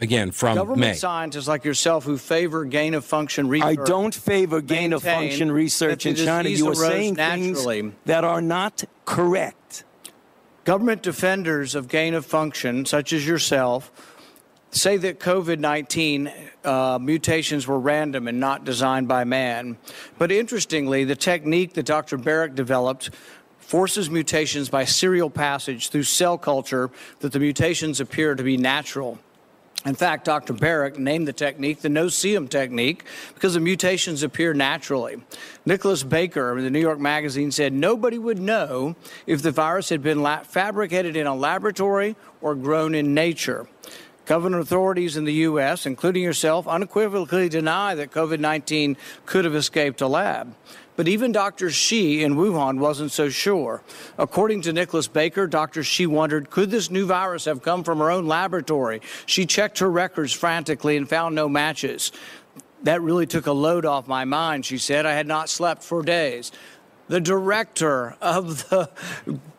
again 0.00 0.30
from 0.30 0.56
Government 0.56 0.80
May. 0.80 0.94
scientists 0.94 1.48
like 1.48 1.64
yourself 1.64 2.04
who 2.04 2.18
favor 2.18 2.64
gain 2.64 2.94
of 2.94 3.04
function 3.04 3.48
research. 3.48 3.78
I 3.78 3.84
don't 3.84 4.14
favor 4.14 4.60
gain 4.60 4.92
of 4.92 5.02
function 5.02 5.50
research 5.50 6.06
in 6.06 6.14
China. 6.14 6.48
You 6.48 6.68
are 6.68 6.74
saying 6.74 7.14
naturally. 7.14 7.82
things 7.82 7.94
that 8.06 8.24
are 8.24 8.40
not 8.40 8.84
correct. 9.04 9.84
Government 10.64 11.02
defenders 11.02 11.74
of 11.74 11.88
gain 11.88 12.14
of 12.14 12.26
function, 12.26 12.84
such 12.84 13.12
as 13.12 13.26
yourself, 13.26 13.90
say 14.70 14.96
that 14.98 15.18
COVID 15.18 15.58
19 15.58 16.30
uh, 16.64 16.98
mutations 17.00 17.66
were 17.66 17.78
random 17.80 18.28
and 18.28 18.38
not 18.38 18.64
designed 18.64 19.08
by 19.08 19.24
man. 19.24 19.78
But 20.18 20.30
interestingly, 20.30 21.04
the 21.04 21.16
technique 21.16 21.74
that 21.74 21.86
Dr. 21.86 22.18
Baric 22.18 22.54
developed 22.54 23.10
forces 23.58 24.08
mutations 24.10 24.68
by 24.68 24.84
serial 24.84 25.30
passage 25.30 25.90
through 25.90 26.02
cell 26.02 26.38
culture 26.38 26.90
that 27.20 27.32
the 27.32 27.38
mutations 27.38 28.00
appear 28.00 28.34
to 28.34 28.42
be 28.42 28.56
natural. 28.56 29.18
In 29.86 29.94
fact, 29.94 30.24
Dr. 30.24 30.54
Baric 30.54 30.98
named 30.98 31.28
the 31.28 31.32
technique 31.32 31.80
the 31.80 31.88
no-see-um 31.88 32.48
technique 32.48 33.04
because 33.34 33.54
the 33.54 33.60
mutations 33.60 34.24
appear 34.24 34.52
naturally. 34.52 35.22
Nicholson 35.64 36.08
Baker 36.08 36.50
of 36.50 36.62
the 36.62 36.70
New 36.70 36.80
York 36.80 36.98
Magazine 36.98 37.52
said 37.52 37.72
nobody 37.72 38.18
would 38.18 38.40
know 38.40 38.96
if 39.26 39.40
the 39.40 39.52
virus 39.52 39.88
had 39.88 40.02
been 40.02 40.24
fabricated 40.44 41.16
in 41.16 41.26
a 41.26 41.34
laboratory 41.34 42.16
or 42.40 42.56
grown 42.56 42.94
in 42.94 43.14
nature. 43.14 43.68
Government 44.26 44.60
authorities 44.60 45.16
in 45.16 45.24
the 45.24 45.32
U.S., 45.32 45.86
including 45.86 46.22
yourself, 46.22 46.68
unequivocally 46.68 47.48
deny 47.48 47.94
that 47.94 48.10
COVID 48.10 48.40
19 48.40 48.96
could 49.24 49.46
have 49.46 49.54
escaped 49.54 50.02
a 50.02 50.08
lab. 50.08 50.54
But 50.98 51.06
even 51.06 51.30
Dr. 51.30 51.70
Shi 51.70 52.24
in 52.24 52.34
Wuhan 52.34 52.80
wasn't 52.80 53.12
so 53.12 53.28
sure. 53.28 53.84
According 54.18 54.62
to 54.62 54.72
Nicholson 54.72 55.12
Baker, 55.12 55.46
Dr. 55.46 55.84
Shi 55.84 56.06
wondered 56.06 56.50
could 56.50 56.72
this 56.72 56.90
new 56.90 57.06
virus 57.06 57.44
have 57.44 57.62
come 57.62 57.84
from 57.84 57.98
her 57.98 58.10
own 58.10 58.26
laboratory? 58.26 59.00
She 59.24 59.46
checked 59.46 59.78
her 59.78 59.88
records 59.88 60.32
frantically 60.32 60.96
and 60.96 61.08
found 61.08 61.36
no 61.36 61.48
matches. 61.48 62.10
That 62.82 63.00
really 63.00 63.26
took 63.26 63.46
a 63.46 63.52
load 63.52 63.86
off 63.86 64.08
my 64.08 64.24
mind, 64.24 64.66
she 64.66 64.76
said. 64.76 65.06
I 65.06 65.12
had 65.12 65.28
not 65.28 65.48
slept 65.48 65.84
for 65.84 66.02
days. 66.02 66.50
The 67.06 67.20
director 67.20 68.16
of 68.20 68.68
the 68.68 68.90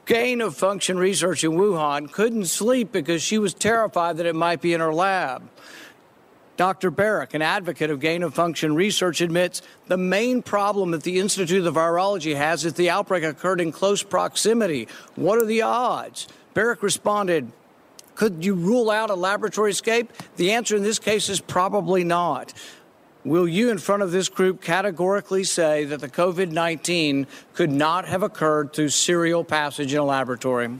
gain 0.05 0.41
of 0.41 0.57
function 0.57 0.97
research 0.97 1.45
in 1.45 1.51
Wuhan 1.51 2.11
couldn't 2.11 2.47
sleep 2.47 2.91
because 2.91 3.23
she 3.23 3.37
was 3.37 3.53
terrified 3.53 4.17
that 4.17 4.25
it 4.25 4.35
might 4.35 4.59
be 4.59 4.73
in 4.73 4.81
her 4.81 4.93
lab. 4.93 5.49
Dr. 6.59 6.91
Baric, 6.91 7.33
an 7.35 7.41
advocate 7.41 7.89
of 7.89 8.01
gain 8.01 8.21
of 8.21 8.33
function 8.33 8.75
research, 8.75 9.21
admits 9.21 9.61
the 9.87 9.95
main 9.95 10.41
problem 10.41 10.91
that 10.91 11.03
the 11.03 11.17
Institute 11.17 11.65
of 11.65 11.75
Virology 11.75 12.35
has 12.35 12.65
is 12.65 12.73
the 12.73 12.89
outbreak 12.89 13.23
occurred 13.23 13.61
in 13.61 13.71
close 13.71 14.03
proximity. 14.03 14.89
What 15.15 15.41
are 15.41 15.45
the 15.45 15.61
odds? 15.61 16.27
Baric 16.53 16.81
responded, 16.81 17.49
Could 18.15 18.43
you 18.43 18.55
rule 18.55 18.91
out 18.91 19.09
a 19.09 19.15
laboratory 19.15 19.71
escape? 19.71 20.11
The 20.35 20.51
answer 20.51 20.75
in 20.75 20.83
this 20.83 20.99
case 20.99 21.29
is 21.29 21.39
probably 21.39 22.03
not. 22.03 22.53
Will 23.23 23.47
you, 23.47 23.69
in 23.69 23.77
front 23.77 24.03
of 24.03 24.11
this 24.11 24.27
group, 24.27 24.61
categorically 24.61 25.45
say 25.45 25.85
that 25.85 26.01
the 26.01 26.09
COVID 26.09 26.51
19 26.51 27.25
could 27.53 27.71
not 27.71 28.05
have 28.05 28.21
occurred 28.21 28.73
through 28.73 28.89
serial 28.89 29.45
passage 29.45 29.93
in 29.93 29.99
a 29.99 30.03
laboratory? 30.03 30.77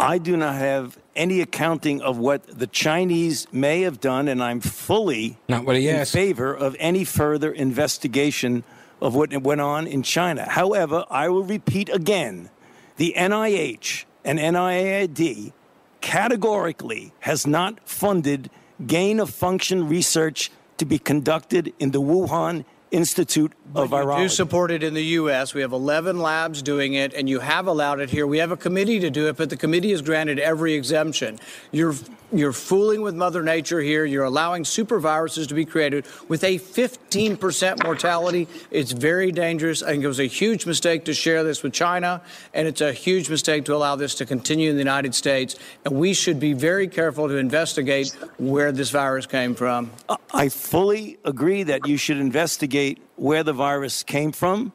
I 0.00 0.18
do 0.18 0.36
not 0.36 0.56
have 0.56 0.98
any 1.16 1.40
accounting 1.40 2.00
of 2.00 2.18
what 2.18 2.46
the 2.46 2.66
Chinese 2.66 3.46
may 3.52 3.82
have 3.82 4.00
done, 4.00 4.28
and 4.28 4.42
I'm 4.42 4.60
fully 4.60 5.38
Not 5.48 5.64
what 5.64 5.76
he 5.76 5.88
in 5.88 5.96
asked. 5.96 6.12
favor 6.12 6.54
of 6.54 6.76
any 6.78 7.04
further 7.04 7.50
investigation 7.50 8.62
of 9.00 9.14
what 9.14 9.32
went 9.42 9.60
on 9.60 9.86
in 9.86 10.02
China. 10.02 10.48
However, 10.48 11.04
I 11.10 11.28
will 11.28 11.42
repeat 11.44 11.88
again 11.88 12.50
the 12.96 13.14
NIH 13.16 14.04
and 14.24 14.38
NIAID 14.38 15.52
categorically 16.00 17.12
has 17.20 17.46
not 17.46 17.80
funded 17.88 18.50
gain 18.86 19.20
of 19.20 19.30
function 19.30 19.88
research 19.88 20.50
to 20.78 20.84
be 20.84 20.98
conducted 20.98 21.72
in 21.78 21.90
the 21.90 22.00
Wuhan 22.00 22.64
Institute 22.90 23.52
of 23.74 23.90
You 23.90 23.96
Virology. 23.96 24.18
do 24.18 24.28
support 24.28 24.70
it 24.70 24.82
in 24.82 24.94
the 24.94 25.04
U.S. 25.04 25.54
We 25.54 25.60
have 25.60 25.72
11 25.72 26.20
labs 26.20 26.62
doing 26.62 26.94
it, 26.94 27.12
and 27.14 27.28
you 27.28 27.40
have 27.40 27.66
allowed 27.66 28.00
it 28.00 28.10
here. 28.10 28.26
We 28.26 28.38
have 28.38 28.50
a 28.52 28.56
committee 28.56 29.00
to 29.00 29.10
do 29.10 29.26
it, 29.28 29.36
but 29.36 29.50
the 29.50 29.56
committee 29.56 29.90
has 29.90 30.02
granted 30.02 30.38
every 30.38 30.74
exemption. 30.74 31.38
You're 31.72 31.94
you're 32.32 32.52
fooling 32.52 33.02
with 33.02 33.14
Mother 33.14 33.42
Nature 33.42 33.80
here. 33.80 34.04
You're 34.04 34.24
allowing 34.24 34.64
superviruses 34.64 35.46
to 35.48 35.54
be 35.54 35.64
created 35.64 36.06
with 36.28 36.44
a 36.44 36.58
15% 36.58 37.84
mortality. 37.84 38.48
It's 38.70 38.92
very 38.92 39.32
dangerous. 39.32 39.82
I 39.82 39.92
think 39.92 40.04
it 40.04 40.08
was 40.08 40.20
a 40.20 40.26
huge 40.26 40.66
mistake 40.66 41.04
to 41.06 41.14
share 41.14 41.44
this 41.44 41.62
with 41.62 41.72
China, 41.72 42.22
and 42.54 42.66
it's 42.66 42.80
a 42.80 42.92
huge 42.92 43.30
mistake 43.30 43.64
to 43.66 43.74
allow 43.74 43.96
this 43.96 44.14
to 44.16 44.26
continue 44.26 44.70
in 44.70 44.76
the 44.76 44.82
United 44.82 45.14
States. 45.14 45.56
And 45.84 45.94
we 45.94 46.14
should 46.14 46.40
be 46.40 46.52
very 46.52 46.88
careful 46.88 47.28
to 47.28 47.36
investigate 47.36 48.12
where 48.38 48.72
this 48.72 48.90
virus 48.90 49.26
came 49.26 49.54
from. 49.54 49.90
I 50.32 50.48
fully 50.48 51.18
agree 51.24 51.62
that 51.64 51.86
you 51.86 51.96
should 51.96 52.18
investigate 52.18 52.98
where 53.16 53.42
the 53.42 53.52
virus 53.52 54.02
came 54.02 54.32
from. 54.32 54.72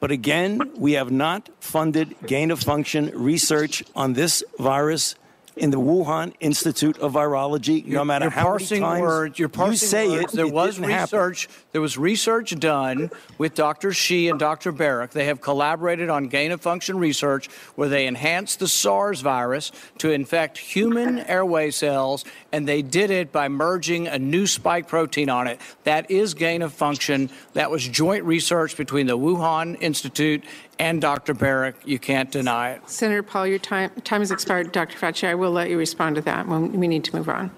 But 0.00 0.10
again, 0.10 0.72
we 0.76 0.92
have 0.92 1.10
not 1.10 1.50
funded 1.60 2.16
gain 2.26 2.50
of 2.50 2.60
function 2.60 3.10
research 3.14 3.82
on 3.94 4.14
this 4.14 4.42
virus 4.58 5.14
in 5.60 5.70
the 5.70 5.78
Wuhan 5.78 6.32
Institute 6.40 6.98
of 6.98 7.12
Virology, 7.12 7.84
no 7.86 8.02
matter 8.02 8.24
you're 8.24 8.30
how 8.30 8.56
many 8.56 8.80
times 8.80 9.00
words. 9.02 9.38
You're 9.38 9.48
parsing 9.50 9.72
you 9.72 9.76
say 9.76 10.08
words. 10.08 10.32
it. 10.32 10.36
There 10.36 10.46
it 10.46 10.52
was 10.52 10.76
didn't 10.76 10.90
happen. 10.90 11.18
research. 11.18 11.48
There 11.72 11.80
was 11.82 11.98
research 11.98 12.58
done 12.58 13.10
with 13.36 13.54
Dr. 13.54 13.92
Shi 13.92 14.28
and 14.28 14.38
Dr. 14.38 14.72
Baric. 14.72 15.10
They 15.10 15.26
have 15.26 15.42
collaborated 15.42 16.08
on 16.08 16.28
gain 16.28 16.50
of 16.50 16.62
function 16.62 16.98
research 16.98 17.48
where 17.76 17.90
they 17.90 18.06
enhanced 18.06 18.58
the 18.58 18.68
SARS 18.68 19.20
virus 19.20 19.70
to 19.98 20.10
infect 20.10 20.56
human 20.56 21.18
airway 21.20 21.70
cells, 21.70 22.24
and 22.52 22.66
they 22.66 22.80
did 22.80 23.10
it 23.10 23.30
by 23.30 23.48
merging 23.48 24.08
a 24.08 24.18
new 24.18 24.46
spike 24.46 24.88
protein 24.88 25.28
on 25.28 25.46
it. 25.46 25.60
That 25.84 26.10
is 26.10 26.32
gain 26.32 26.62
of 26.62 26.72
function. 26.72 27.28
That 27.52 27.70
was 27.70 27.86
joint 27.86 28.24
research 28.24 28.78
between 28.78 29.06
the 29.06 29.18
Wuhan 29.18 29.76
Institute 29.82 30.42
and 30.80 30.98
Dr. 31.00 31.34
Baric. 31.34 31.74
You 31.84 31.98
can't 31.98 32.30
deny 32.32 32.70
it. 32.70 32.88
Senator 32.88 33.22
Paul, 33.22 33.46
your 33.46 33.58
time, 33.58 33.90
time 34.02 34.22
has 34.22 34.30
expired. 34.30 34.72
Dr. 34.72 34.96
Fauci, 34.96 35.28
I 35.28 35.34
will 35.34 35.50
let 35.50 35.68
you 35.68 35.78
respond 35.78 36.16
to 36.16 36.22
that 36.22 36.48
when 36.48 36.72
we 36.80 36.88
need 36.88 37.04
to 37.04 37.14
move 37.14 37.28
on. 37.28 37.50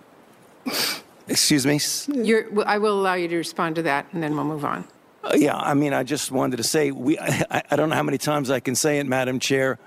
Excuse 1.29 1.65
me. 1.65 1.79
You're, 2.13 2.47
I 2.67 2.79
will 2.79 3.01
allow 3.01 3.15
you 3.15 3.29
to 3.29 3.37
respond 3.37 3.77
to 3.77 3.83
that, 3.83 4.07
and 4.13 4.23
then 4.23 4.35
we'll 4.35 4.45
move 4.45 4.65
on. 4.65 4.87
Uh, 5.23 5.37
yeah, 5.37 5.57
I 5.57 5.75
mean, 5.75 5.93
I 5.93 6.03
just 6.03 6.33
wanted 6.33 6.57
to 6.57 6.65
say 6.65 6.91
we. 6.91 7.17
I, 7.21 7.63
I 7.71 7.77
don't 7.77 7.89
know 7.89 7.95
how 7.95 8.03
many 8.03 8.19
times 8.19 8.51
I 8.51 8.59
can 8.59 8.75
say 8.75 8.99
it, 8.99 9.07
Madam 9.07 9.39
Chair. 9.39 9.79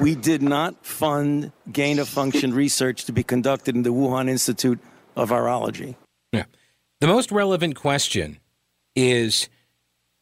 We 0.00 0.14
did 0.14 0.40
not 0.40 0.86
fund 0.86 1.50
gain 1.72 1.98
of 1.98 2.08
function 2.08 2.54
research 2.54 3.04
to 3.06 3.12
be 3.12 3.24
conducted 3.24 3.74
in 3.74 3.82
the 3.82 3.90
Wuhan 3.90 4.28
Institute 4.28 4.78
of 5.16 5.30
Virology. 5.30 5.96
Yeah. 6.32 6.44
The 7.00 7.06
most 7.08 7.32
relevant 7.32 7.74
question 7.76 8.38
is 8.96 9.48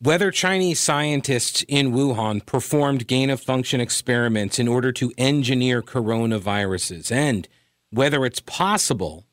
whether 0.02 0.32
Chinese 0.32 0.80
scientists 0.80 1.64
in 1.68 1.92
Wuhan 1.92 2.44
performed 2.44 3.06
gain 3.06 3.30
of 3.30 3.40
function 3.40 3.80
experiments 3.80 4.58
in 4.58 4.66
order 4.66 4.90
to 4.90 5.12
engineer 5.16 5.80
coronaviruses 5.80 7.12
and 7.12 7.46
whether 7.90 8.26
it's 8.26 8.40
possible 8.40 9.24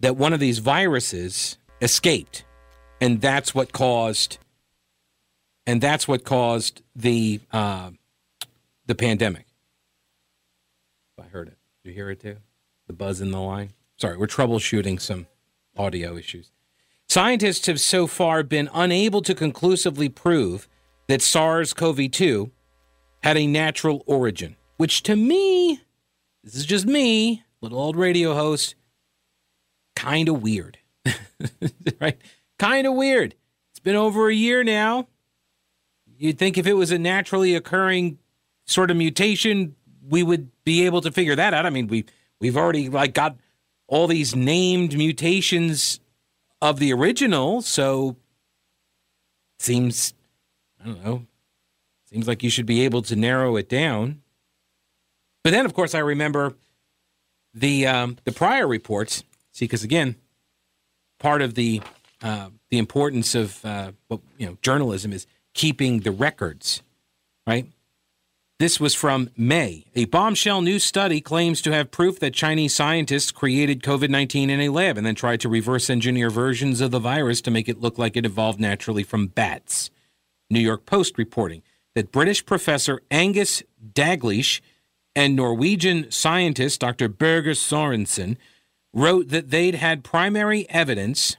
that 0.00 0.16
one 0.16 0.32
of 0.32 0.40
these 0.40 0.58
viruses 0.58 1.58
escaped 1.80 2.44
and 3.00 3.20
that's 3.20 3.54
what 3.54 3.72
caused 3.72 4.38
and 5.64 5.80
that's 5.80 6.08
what 6.08 6.24
caused 6.24 6.82
the 6.96 7.40
uh, 7.52 7.90
the 8.86 8.94
pandemic. 8.94 9.46
I 11.18 11.26
heard 11.26 11.48
it. 11.48 11.56
Did 11.84 11.90
you 11.90 11.94
hear 11.94 12.10
it 12.10 12.20
too? 12.20 12.36
The 12.88 12.92
buzz 12.92 13.20
in 13.20 13.30
the 13.30 13.40
line. 13.40 13.70
Sorry, 13.96 14.16
we're 14.16 14.26
troubleshooting 14.26 15.00
some 15.00 15.28
audio 15.76 16.16
issues. 16.16 16.50
Scientists 17.14 17.68
have 17.68 17.80
so 17.80 18.08
far 18.08 18.42
been 18.42 18.68
unable 18.74 19.22
to 19.22 19.36
conclusively 19.36 20.08
prove 20.08 20.66
that 21.06 21.22
SARS 21.22 21.72
CoV 21.72 22.10
2 22.10 22.50
had 23.22 23.36
a 23.36 23.46
natural 23.46 24.02
origin, 24.04 24.56
which 24.78 25.04
to 25.04 25.14
me, 25.14 25.80
this 26.42 26.56
is 26.56 26.66
just 26.66 26.86
me, 26.86 27.44
little 27.60 27.78
old 27.78 27.94
radio 27.96 28.34
host, 28.34 28.74
kind 29.94 30.28
of 30.28 30.42
weird. 30.42 30.78
right? 32.00 32.18
Kind 32.58 32.84
of 32.84 32.94
weird. 32.94 33.36
It's 33.70 33.78
been 33.78 33.94
over 33.94 34.28
a 34.28 34.34
year 34.34 34.64
now. 34.64 35.06
You'd 36.18 36.36
think 36.36 36.58
if 36.58 36.66
it 36.66 36.74
was 36.74 36.90
a 36.90 36.98
naturally 36.98 37.54
occurring 37.54 38.18
sort 38.66 38.90
of 38.90 38.96
mutation, 38.96 39.76
we 40.02 40.24
would 40.24 40.50
be 40.64 40.84
able 40.84 41.00
to 41.02 41.12
figure 41.12 41.36
that 41.36 41.54
out. 41.54 41.64
I 41.64 41.70
mean, 41.70 41.86
we 41.86 42.06
we've 42.40 42.56
already 42.56 42.88
like 42.88 43.14
got 43.14 43.36
all 43.86 44.08
these 44.08 44.34
named 44.34 44.96
mutations 44.98 46.00
of 46.60 46.78
the 46.78 46.92
original, 46.92 47.62
so 47.62 48.16
seems 49.58 50.14
I 50.82 50.86
don't 50.86 51.04
know. 51.04 51.26
Seems 52.10 52.28
like 52.28 52.42
you 52.42 52.50
should 52.50 52.66
be 52.66 52.82
able 52.82 53.02
to 53.02 53.16
narrow 53.16 53.56
it 53.56 53.68
down. 53.68 54.22
But 55.42 55.50
then, 55.50 55.66
of 55.66 55.74
course, 55.74 55.94
I 55.94 55.98
remember 55.98 56.54
the 57.52 57.86
um, 57.86 58.18
the 58.24 58.32
prior 58.32 58.66
reports. 58.66 59.24
See, 59.52 59.64
because 59.64 59.84
again, 59.84 60.16
part 61.18 61.42
of 61.42 61.54
the 61.54 61.82
uh, 62.22 62.50
the 62.70 62.78
importance 62.78 63.34
of 63.34 63.64
uh, 63.64 63.92
you 64.38 64.46
know 64.46 64.58
journalism 64.62 65.12
is 65.12 65.26
keeping 65.54 66.00
the 66.00 66.10
records, 66.10 66.82
right? 67.46 67.66
This 68.60 68.78
was 68.78 68.94
from 68.94 69.30
May. 69.36 69.84
A 69.96 70.04
bombshell 70.04 70.62
new 70.62 70.78
study 70.78 71.20
claims 71.20 71.60
to 71.62 71.72
have 71.72 71.90
proof 71.90 72.20
that 72.20 72.34
Chinese 72.34 72.72
scientists 72.72 73.32
created 73.32 73.82
COVID 73.82 74.10
19 74.10 74.48
in 74.48 74.60
a 74.60 74.68
lab 74.68 74.96
and 74.96 75.04
then 75.04 75.16
tried 75.16 75.40
to 75.40 75.48
reverse 75.48 75.90
engineer 75.90 76.30
versions 76.30 76.80
of 76.80 76.92
the 76.92 77.00
virus 77.00 77.40
to 77.40 77.50
make 77.50 77.68
it 77.68 77.80
look 77.80 77.98
like 77.98 78.16
it 78.16 78.24
evolved 78.24 78.60
naturally 78.60 79.02
from 79.02 79.26
bats. 79.26 79.90
New 80.48 80.60
York 80.60 80.86
Post 80.86 81.18
reporting 81.18 81.62
that 81.96 82.12
British 82.12 82.46
professor 82.46 83.02
Angus 83.10 83.64
Dalgleish 83.92 84.60
and 85.16 85.34
Norwegian 85.34 86.08
scientist 86.12 86.80
Dr. 86.80 87.08
Birger 87.08 87.54
Sorensen 87.54 88.36
wrote 88.92 89.30
that 89.30 89.50
they'd 89.50 89.74
had 89.74 90.04
primary 90.04 90.70
evidence 90.70 91.36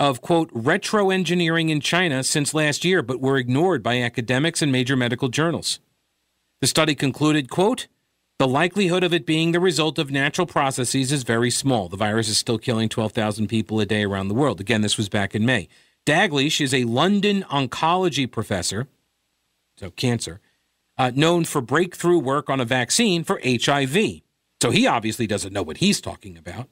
of, 0.00 0.22
quote, 0.22 0.50
retroengineering 0.54 1.68
in 1.68 1.82
China 1.82 2.24
since 2.24 2.54
last 2.54 2.86
year, 2.86 3.02
but 3.02 3.20
were 3.20 3.36
ignored 3.36 3.82
by 3.82 4.00
academics 4.00 4.62
and 4.62 4.72
major 4.72 4.96
medical 4.96 5.28
journals. 5.28 5.80
The 6.60 6.66
study 6.66 6.94
concluded, 6.94 7.50
quote, 7.50 7.86
the 8.38 8.48
likelihood 8.48 9.02
of 9.02 9.12
it 9.12 9.26
being 9.26 9.50
the 9.50 9.60
result 9.60 9.98
of 9.98 10.10
natural 10.12 10.46
processes 10.46 11.10
is 11.10 11.24
very 11.24 11.50
small. 11.50 11.88
The 11.88 11.96
virus 11.96 12.28
is 12.28 12.38
still 12.38 12.58
killing 12.58 12.88
12,000 12.88 13.48
people 13.48 13.80
a 13.80 13.86
day 13.86 14.04
around 14.04 14.28
the 14.28 14.34
world. 14.34 14.60
Again, 14.60 14.80
this 14.80 14.96
was 14.96 15.08
back 15.08 15.34
in 15.34 15.44
May. 15.44 15.68
Dalgleish 16.06 16.60
is 16.60 16.72
a 16.72 16.84
London 16.84 17.44
oncology 17.50 18.30
professor, 18.30 18.86
so 19.76 19.90
cancer, 19.90 20.40
uh, 20.96 21.10
known 21.14 21.44
for 21.44 21.60
breakthrough 21.60 22.18
work 22.18 22.48
on 22.48 22.60
a 22.60 22.64
vaccine 22.64 23.24
for 23.24 23.40
HIV. 23.44 24.22
So 24.62 24.70
he 24.70 24.86
obviously 24.86 25.26
doesn't 25.26 25.52
know 25.52 25.62
what 25.62 25.78
he's 25.78 26.00
talking 26.00 26.36
about. 26.36 26.68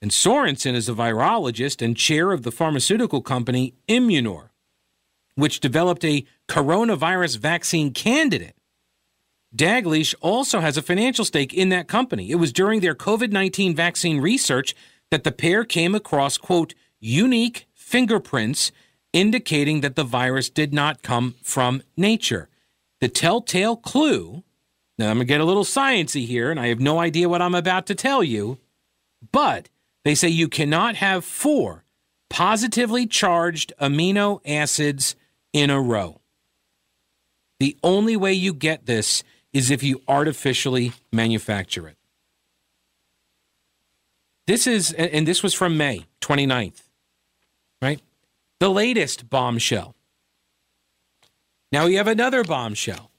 And 0.00 0.10
Sorensen 0.10 0.74
is 0.74 0.88
a 0.88 0.92
virologist 0.94 1.82
and 1.82 1.96
chair 1.96 2.32
of 2.32 2.42
the 2.42 2.52
pharmaceutical 2.52 3.22
company 3.22 3.74
Immunor, 3.88 4.50
which 5.34 5.60
developed 5.60 6.04
a 6.04 6.26
coronavirus 6.48 7.38
vaccine 7.38 7.92
candidate. 7.92 8.54
Dalgleish 9.56 10.14
also 10.20 10.60
has 10.60 10.76
a 10.76 10.82
financial 10.82 11.24
stake 11.24 11.54
in 11.54 11.70
that 11.70 11.88
company. 11.88 12.30
It 12.30 12.36
was 12.36 12.52
during 12.52 12.80
their 12.80 12.94
COVID 12.94 13.30
19 13.30 13.74
vaccine 13.74 14.20
research 14.20 14.74
that 15.10 15.24
the 15.24 15.32
pair 15.32 15.64
came 15.64 15.94
across, 15.94 16.36
quote, 16.36 16.74
unique 17.00 17.66
fingerprints 17.72 18.72
indicating 19.12 19.80
that 19.80 19.96
the 19.96 20.04
virus 20.04 20.50
did 20.50 20.74
not 20.74 21.02
come 21.02 21.36
from 21.42 21.82
nature. 21.96 22.48
The 23.00 23.08
telltale 23.08 23.76
clue, 23.76 24.42
now 24.98 25.10
I'm 25.10 25.16
going 25.16 25.18
to 25.20 25.24
get 25.24 25.40
a 25.40 25.44
little 25.44 25.64
sciency 25.64 26.26
here, 26.26 26.50
and 26.50 26.58
I 26.60 26.68
have 26.68 26.80
no 26.80 26.98
idea 26.98 27.28
what 27.28 27.42
I'm 27.42 27.54
about 27.54 27.86
to 27.86 27.94
tell 27.94 28.22
you, 28.22 28.58
but 29.32 29.68
they 30.04 30.14
say 30.14 30.28
you 30.28 30.48
cannot 30.48 30.96
have 30.96 31.24
four 31.24 31.84
positively 32.28 33.06
charged 33.06 33.72
amino 33.80 34.40
acids 34.44 35.16
in 35.52 35.70
a 35.70 35.80
row. 35.80 36.20
The 37.58 37.76
only 37.82 38.16
way 38.16 38.32
you 38.32 38.52
get 38.52 38.86
this 38.86 39.24
is 39.56 39.70
if 39.70 39.82
you 39.82 40.02
artificially 40.06 40.92
manufacture 41.10 41.88
it. 41.88 41.96
This 44.46 44.66
is, 44.66 44.92
and 44.92 45.26
this 45.26 45.42
was 45.42 45.54
from 45.54 45.78
May 45.78 46.04
29th, 46.20 46.82
right? 47.80 48.00
The 48.60 48.68
latest 48.68 49.30
bombshell. 49.30 49.96
Now 51.72 51.86
we 51.86 51.94
have 51.94 52.06
another 52.06 52.44
bombshell. 52.44 53.10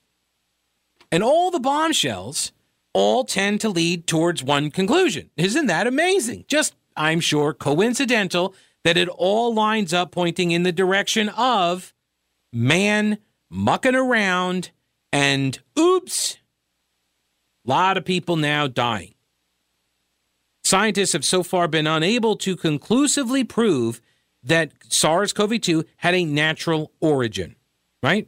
And 1.11 1.23
all 1.23 1.49
the 1.49 1.59
bombshells 1.59 2.51
all 2.93 3.23
tend 3.23 3.59
to 3.61 3.69
lead 3.69 4.05
towards 4.05 4.43
one 4.43 4.69
conclusion. 4.69 5.31
Isn't 5.37 5.65
that 5.65 5.87
amazing? 5.87 6.45
Just, 6.47 6.75
I'm 6.95 7.19
sure, 7.19 7.51
coincidental 7.51 8.53
that 8.83 8.95
it 8.95 9.09
all 9.09 9.53
lines 9.53 9.91
up 9.91 10.11
pointing 10.11 10.51
in 10.51 10.61
the 10.61 10.71
direction 10.71 11.29
of 11.29 11.95
man 12.53 13.17
mucking 13.49 13.95
around 13.95 14.69
and 15.11 15.59
oops, 15.77 16.37
a 17.65 17.69
lot 17.69 17.97
of 17.97 18.05
people 18.05 18.35
now 18.35 18.67
dying. 18.67 19.13
scientists 20.63 21.13
have 21.13 21.23
so 21.23 21.43
far 21.43 21.67
been 21.67 21.87
unable 21.87 22.35
to 22.35 22.55
conclusively 22.55 23.43
prove 23.43 24.01
that 24.43 24.71
SARS 24.89 25.33
CoV 25.33 25.59
2 25.61 25.85
had 25.97 26.13
a 26.13 26.25
natural 26.25 26.91
origin, 26.99 27.55
right? 28.03 28.27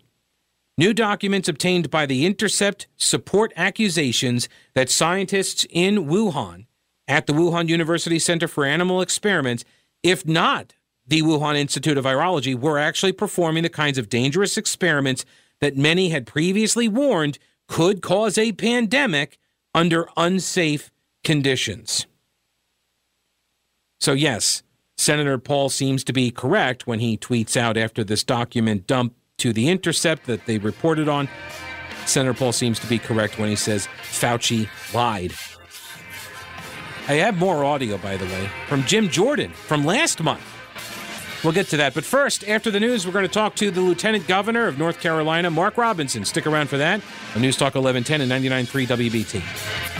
New 0.78 0.94
documents 0.94 1.50
obtained 1.50 1.90
by 1.90 2.06
The 2.06 2.26
Intercept 2.26 2.88
support 2.96 3.52
accusations 3.58 4.48
that 4.74 4.90
scientists 4.90 5.66
in 5.70 6.06
Wuhan, 6.06 6.66
at 7.10 7.28
the 7.28 7.34
Wuhan 7.34 7.68
University 7.68 8.20
Center 8.20 8.48
for 8.48 8.64
Animal 8.64 9.02
Experiments, 9.02 9.66
if 10.04 10.26
not 10.26 10.76
the 11.06 11.22
Wuhan 11.24 11.58
Institute 11.58 11.98
of 11.98 12.06
Virology, 12.06 12.56
were 12.58 12.80
actually 12.80 13.12
performing 13.12 13.64
the 13.64 13.70
kinds 13.70 13.98
of 13.98 14.08
dangerous 14.08 14.58
experiments 14.58 15.26
that 15.62 15.78
many 15.78 16.10
had 16.10 16.26
previously 16.26 16.88
warned 16.88 17.38
could 17.68 18.02
cause 18.02 18.38
a 18.38 18.52
pandemic 18.54 19.38
under 19.74 20.08
unsafe 20.18 20.92
conditions. 21.24 22.08
So, 24.00 24.14
yes, 24.14 24.64
Senator 24.98 25.38
Paul 25.38 25.70
seems 25.70 26.04
to 26.06 26.14
be 26.14 26.32
correct 26.32 26.88
when 26.88 27.00
he 27.00 27.18
tweets 27.18 27.56
out 27.56 27.78
after 27.78 28.04
this 28.04 28.24
document 28.24 28.88
dump 28.88 29.14
to 29.38 29.54
The 29.54 29.70
Intercept 29.70 30.26
that 30.26 30.46
they 30.46 30.58
reported 30.58 31.08
on. 31.08 31.30
Senator 32.06 32.34
Paul 32.34 32.52
seems 32.52 32.80
to 32.80 32.88
be 32.88 32.98
correct 32.98 33.38
when 33.38 33.50
he 33.50 33.56
says 33.56 33.88
Fauci 34.04 34.68
lied. 34.94 35.34
I 37.08 37.14
have 37.14 37.38
more 37.38 37.64
audio, 37.64 37.98
by 37.98 38.18
the 38.18 38.26
way, 38.26 38.50
from 38.68 38.84
Jim 38.84 39.10
Jordan 39.10 39.52
from 39.52 39.84
last 39.86 40.22
month. 40.22 40.44
We'll 41.44 41.54
get 41.54 41.68
to 41.68 41.78
that. 41.78 41.94
But 41.94 42.04
first, 42.04 42.48
after 42.48 42.70
the 42.70 42.80
news, 42.80 43.06
we're 43.06 43.14
going 43.14 43.26
to 43.26 43.32
talk 43.32 43.56
to 43.56 43.72
the 43.72 43.82
Lieutenant 43.82 44.28
Governor 44.28 44.68
of 44.68 44.78
North 44.78 45.00
Carolina, 45.00 45.50
Mark 45.50 45.78
Robinson. 45.78 46.26
Stick 46.26 46.46
around 46.46 46.68
for 46.68 46.78
that 46.78 47.02
on 47.36 47.42
News 47.42 47.56
Talk 47.56 47.76
1110 47.76 48.22
and 48.22 48.32
99.3 48.32 49.10
WBT. 49.10 49.99